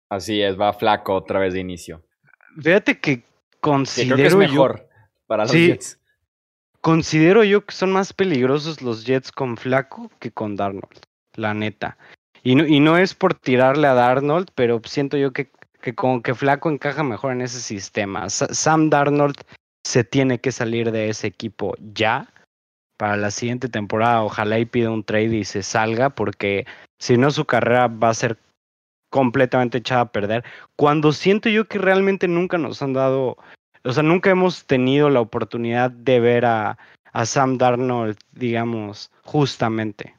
[0.10, 2.02] Así es, va flaco otra vez de inicio.
[2.62, 3.24] Fíjate que
[3.60, 4.88] considero que es mejor
[5.28, 6.00] para los Jets.
[6.80, 11.00] Considero yo que son más peligrosos los Jets con flaco que con Darnold,
[11.36, 11.98] la neta.
[12.44, 15.50] Y no, y no es por tirarle a Darnold, pero siento yo que,
[15.82, 18.30] que como que flaco encaja mejor en ese sistema.
[18.30, 19.38] Sam Darnold
[19.86, 22.30] se tiene que salir de ese equipo ya
[22.98, 24.24] para la siguiente temporada.
[24.24, 26.66] Ojalá y pida un trade y se salga, porque
[27.00, 28.38] si no su carrera va a ser
[29.10, 30.44] completamente echada a perder.
[30.76, 33.38] Cuando siento yo que realmente nunca nos han dado,
[33.84, 36.78] o sea, nunca hemos tenido la oportunidad de ver a,
[37.12, 40.16] a Sam Darnold, digamos, justamente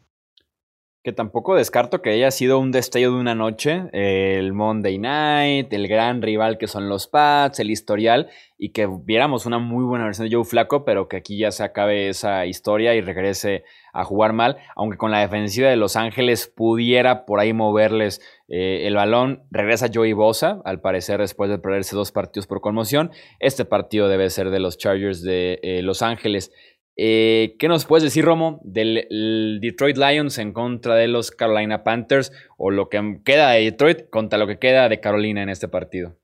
[1.05, 5.87] que tampoco descarto que haya sido un destello de una noche, el Monday Night, el
[5.87, 10.27] gran rival que son los Pats, el historial, y que viéramos una muy buena versión
[10.27, 14.33] de Joe Flaco, pero que aquí ya se acabe esa historia y regrese a jugar
[14.33, 19.43] mal, aunque con la defensiva de Los Ángeles pudiera por ahí moverles eh, el balón,
[19.51, 24.31] regresa Joey Bosa, al parecer después de perderse dos partidos por conmoción, este partido debe
[24.31, 26.51] ser de los Chargers de eh, Los Ángeles.
[26.97, 32.33] Eh, ¿Qué nos puedes decir, Romo, del Detroit Lions en contra de los Carolina Panthers
[32.57, 36.17] o lo que queda de Detroit contra lo que queda de Carolina en este partido?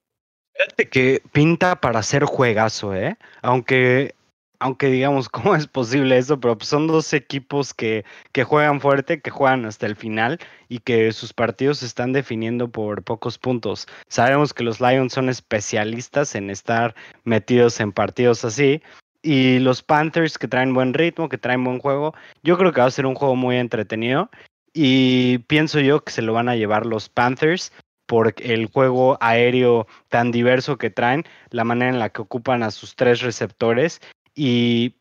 [0.54, 3.16] Fíjate que pinta para ser juegazo, ¿eh?
[3.42, 4.14] Aunque,
[4.60, 6.38] aunque digamos, ¿cómo es posible eso?
[6.38, 10.78] Pero pues son dos equipos que, que juegan fuerte, que juegan hasta el final y
[10.78, 13.88] que sus partidos se están definiendo por pocos puntos.
[14.08, 16.94] Sabemos que los Lions son especialistas en estar
[17.24, 18.82] metidos en partidos así,
[19.22, 22.14] y los Panthers que traen buen ritmo, que traen buen juego.
[22.42, 24.30] Yo creo que va a ser un juego muy entretenido
[24.72, 27.72] y pienso yo que se lo van a llevar los Panthers
[28.06, 32.70] por el juego aéreo tan diverso que traen, la manera en la que ocupan a
[32.70, 34.00] sus tres receptores
[34.34, 34.96] y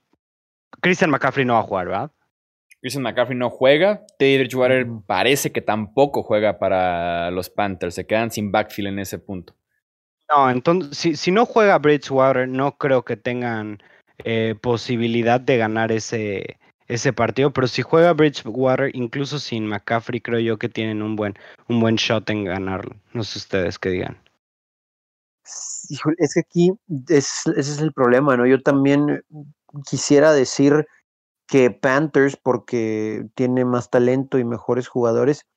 [0.82, 2.12] Christian McCaffrey no va a jugar, ¿verdad?
[2.82, 8.32] Christian McCaffrey no juega, Teddy Bridgewater parece que tampoco juega para los Panthers, se quedan
[8.32, 9.56] sin backfield en ese punto.
[10.30, 13.82] No, entonces si, si no juega Bridgewater, no creo que tengan
[14.24, 16.58] eh, posibilidad de ganar ese,
[16.88, 17.52] ese partido.
[17.54, 21.36] Pero si juega Bridgewater, incluso sin McCaffrey, creo yo que tienen un buen,
[21.68, 22.96] un buen shot en ganarlo.
[23.14, 24.18] No sé ustedes qué digan.
[26.18, 26.72] Es que aquí
[27.08, 28.46] ese es el problema, ¿no?
[28.46, 29.24] Yo también
[29.90, 30.86] quisiera decir
[31.48, 35.48] que Panthers porque tiene más talento y mejores jugadores,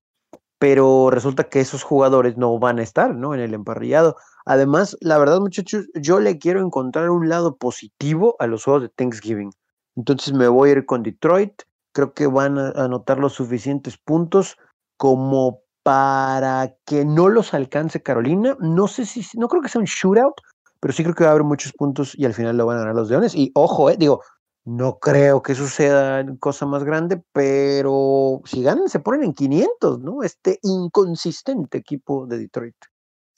[0.59, 3.35] pero resulta que esos jugadores no van a estar, ¿no?
[3.35, 4.17] En el emparrillado.
[4.45, 8.89] Además, la verdad, muchachos, yo le quiero encontrar un lado positivo a los juegos de
[8.89, 9.51] Thanksgiving.
[9.97, 11.63] Entonces me voy a ir con Detroit.
[11.93, 14.57] Creo que van a anotar los suficientes puntos
[14.97, 18.57] como para que no los alcance Carolina.
[18.61, 20.35] No sé si, no creo que sea un shootout,
[20.81, 22.81] pero sí creo que va a haber muchos puntos y al final lo van a
[22.81, 23.35] ganar los Leones.
[23.35, 24.23] Y ojo, eh, digo,
[24.65, 30.23] no creo que suceda cosa más grande, pero si ganan se ponen en 500, ¿no?
[30.23, 32.77] Este inconsistente equipo de Detroit.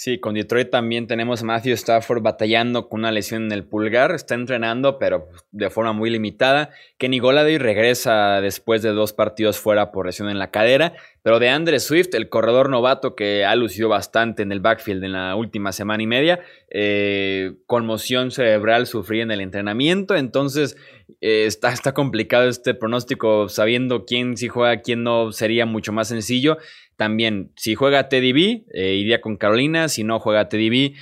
[0.05, 4.11] Sí, con Detroit también tenemos a Matthew Stafford batallando con una lesión en el pulgar.
[4.11, 6.69] Está entrenando, pero de forma muy limitada.
[6.99, 10.93] Kenny Goladay regresa después de dos partidos fuera por lesión en la cadera.
[11.25, 15.13] Pero de Andre Swift, el corredor novato que ha lucido bastante en el backfield en
[15.13, 20.17] la última semana y media, eh, conmoción cerebral sufría en el entrenamiento.
[20.17, 20.77] Entonces
[21.23, 26.09] eh, está, está complicado este pronóstico, sabiendo quién sí juega, quién no, sería mucho más
[26.09, 26.59] sencillo.
[26.97, 29.89] También, si juega Teddy eh, iría con Carolina.
[29.89, 30.95] Si no juega Teddy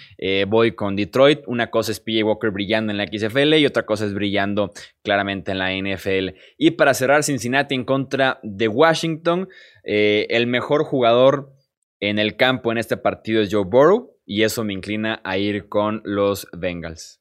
[0.46, 1.40] voy con Detroit.
[1.46, 5.50] Una cosa es PJ Walker brillando en la XFL y otra cosa es brillando claramente
[5.50, 6.36] en la NFL.
[6.56, 9.48] Y para cerrar, Cincinnati en contra de Washington.
[9.84, 11.52] Eh, el mejor jugador
[12.00, 14.12] en el campo en este partido es Joe Burrow.
[14.24, 17.20] Y eso me inclina a ir con los Bengals.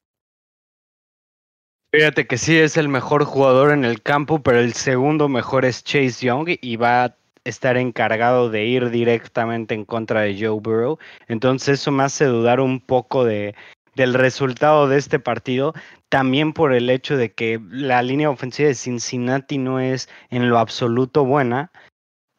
[1.94, 5.84] Fíjate que sí es el mejor jugador en el campo, pero el segundo mejor es
[5.84, 10.98] Chase Young y va a estar encargado de ir directamente en contra de Joe Burrow.
[11.28, 13.54] Entonces eso me hace dudar un poco de,
[13.94, 15.74] del resultado de este partido,
[16.08, 20.58] también por el hecho de que la línea ofensiva de Cincinnati no es en lo
[20.58, 21.72] absoluto buena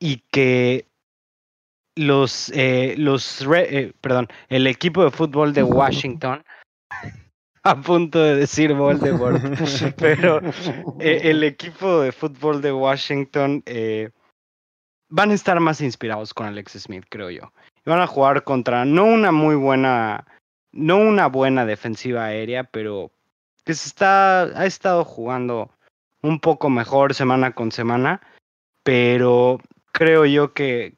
[0.03, 0.85] y que
[1.95, 6.43] los, eh, los eh, perdón, el equipo de fútbol de Washington
[7.63, 9.41] a punto de decir Voldemort,
[9.97, 10.41] pero
[10.99, 13.63] eh, el equipo de fútbol de Washington
[15.07, 17.53] van a estar más inspirados con Alex Smith, creo yo.
[17.85, 20.25] Van a jugar contra no una muy buena
[20.73, 23.09] no una buena defensiva aérea, pero
[23.63, 25.71] que se está, ha estado jugando
[26.21, 28.19] un poco mejor semana con semana,
[28.83, 29.61] pero
[29.93, 30.97] creo yo que,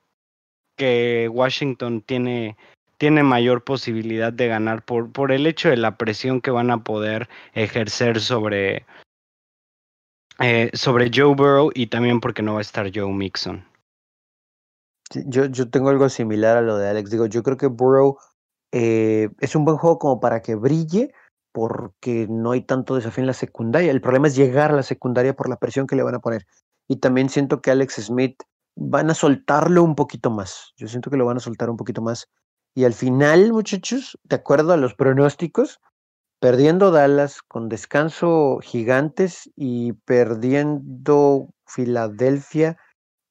[0.76, 2.58] que Washington tiene,
[2.98, 6.84] tiene mayor posibilidad de ganar por, por el hecho de la presión que van a
[6.84, 8.86] poder ejercer sobre,
[10.40, 13.64] eh, sobre Joe Burrow y también porque no va a estar Joe Mixon.
[15.28, 17.12] yo, yo tengo algo similar a lo de Alex.
[17.12, 18.18] Digo, yo creo que Burrow
[18.72, 21.14] eh, es un buen juego como para que brille,
[21.54, 23.92] porque no hay tanto desafío en la secundaria.
[23.92, 26.46] El problema es llegar a la secundaria por la presión que le van a poner.
[26.88, 28.44] Y también siento que Alex Smith
[28.76, 30.74] van a soltarlo un poquito más.
[30.78, 32.28] Yo siento que lo van a soltar un poquito más.
[32.74, 35.80] Y al final, muchachos, de acuerdo a los pronósticos,
[36.40, 42.78] perdiendo Dallas con descanso gigantes y perdiendo Filadelfia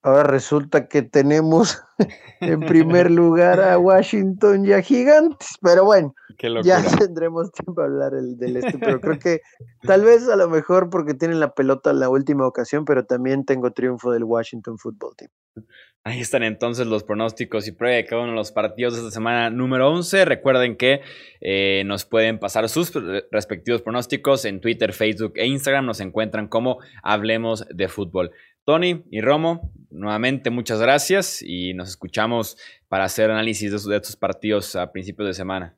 [0.05, 1.83] Ahora resulta que tenemos
[2.41, 6.15] en primer lugar a Washington y a Gigantes, pero bueno,
[6.65, 9.41] ya tendremos tiempo a hablar del este, pero creo que
[9.83, 13.45] tal vez a lo mejor porque tienen la pelota en la última ocasión, pero también
[13.45, 15.31] tengo triunfo del Washington Football Team.
[16.07, 19.11] Ahí están entonces los pronósticos y prueba de cada uno de los partidos de esta
[19.11, 20.27] semana número 11.
[20.27, 21.01] Recuerden que
[21.41, 22.93] eh, nos pueden pasar sus
[23.31, 25.87] respectivos pronósticos en Twitter, Facebook e Instagram.
[25.87, 28.33] Nos encuentran como Hablemos de Fútbol.
[28.65, 32.57] Tony y Romo, nuevamente muchas gracias y nos escuchamos
[32.89, 35.77] para hacer análisis de, estos partidos a principios de semana.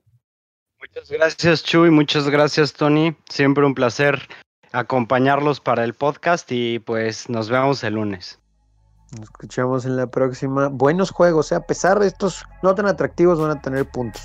[0.95, 4.28] Muchas gracias Chuy, muchas gracias Tony, siempre un placer
[4.72, 8.39] acompañarlos para el podcast y pues nos vemos el lunes.
[9.12, 10.68] Nos escuchamos en la próxima.
[10.68, 11.55] Buenos juegos, ¿eh?
[11.55, 14.22] a pesar de estos no tan atractivos, van a tener puntos.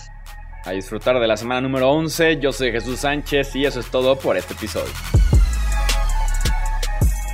[0.66, 4.18] A disfrutar de la semana número 11, yo soy Jesús Sánchez y eso es todo
[4.18, 4.92] por este episodio.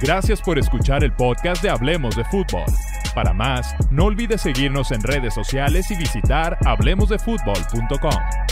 [0.02, 2.66] Gracias por escuchar el podcast de Hablemos de Fútbol.
[3.16, 8.47] Para más, no olvides seguirnos en redes sociales y visitar hablemosdefutbol.com.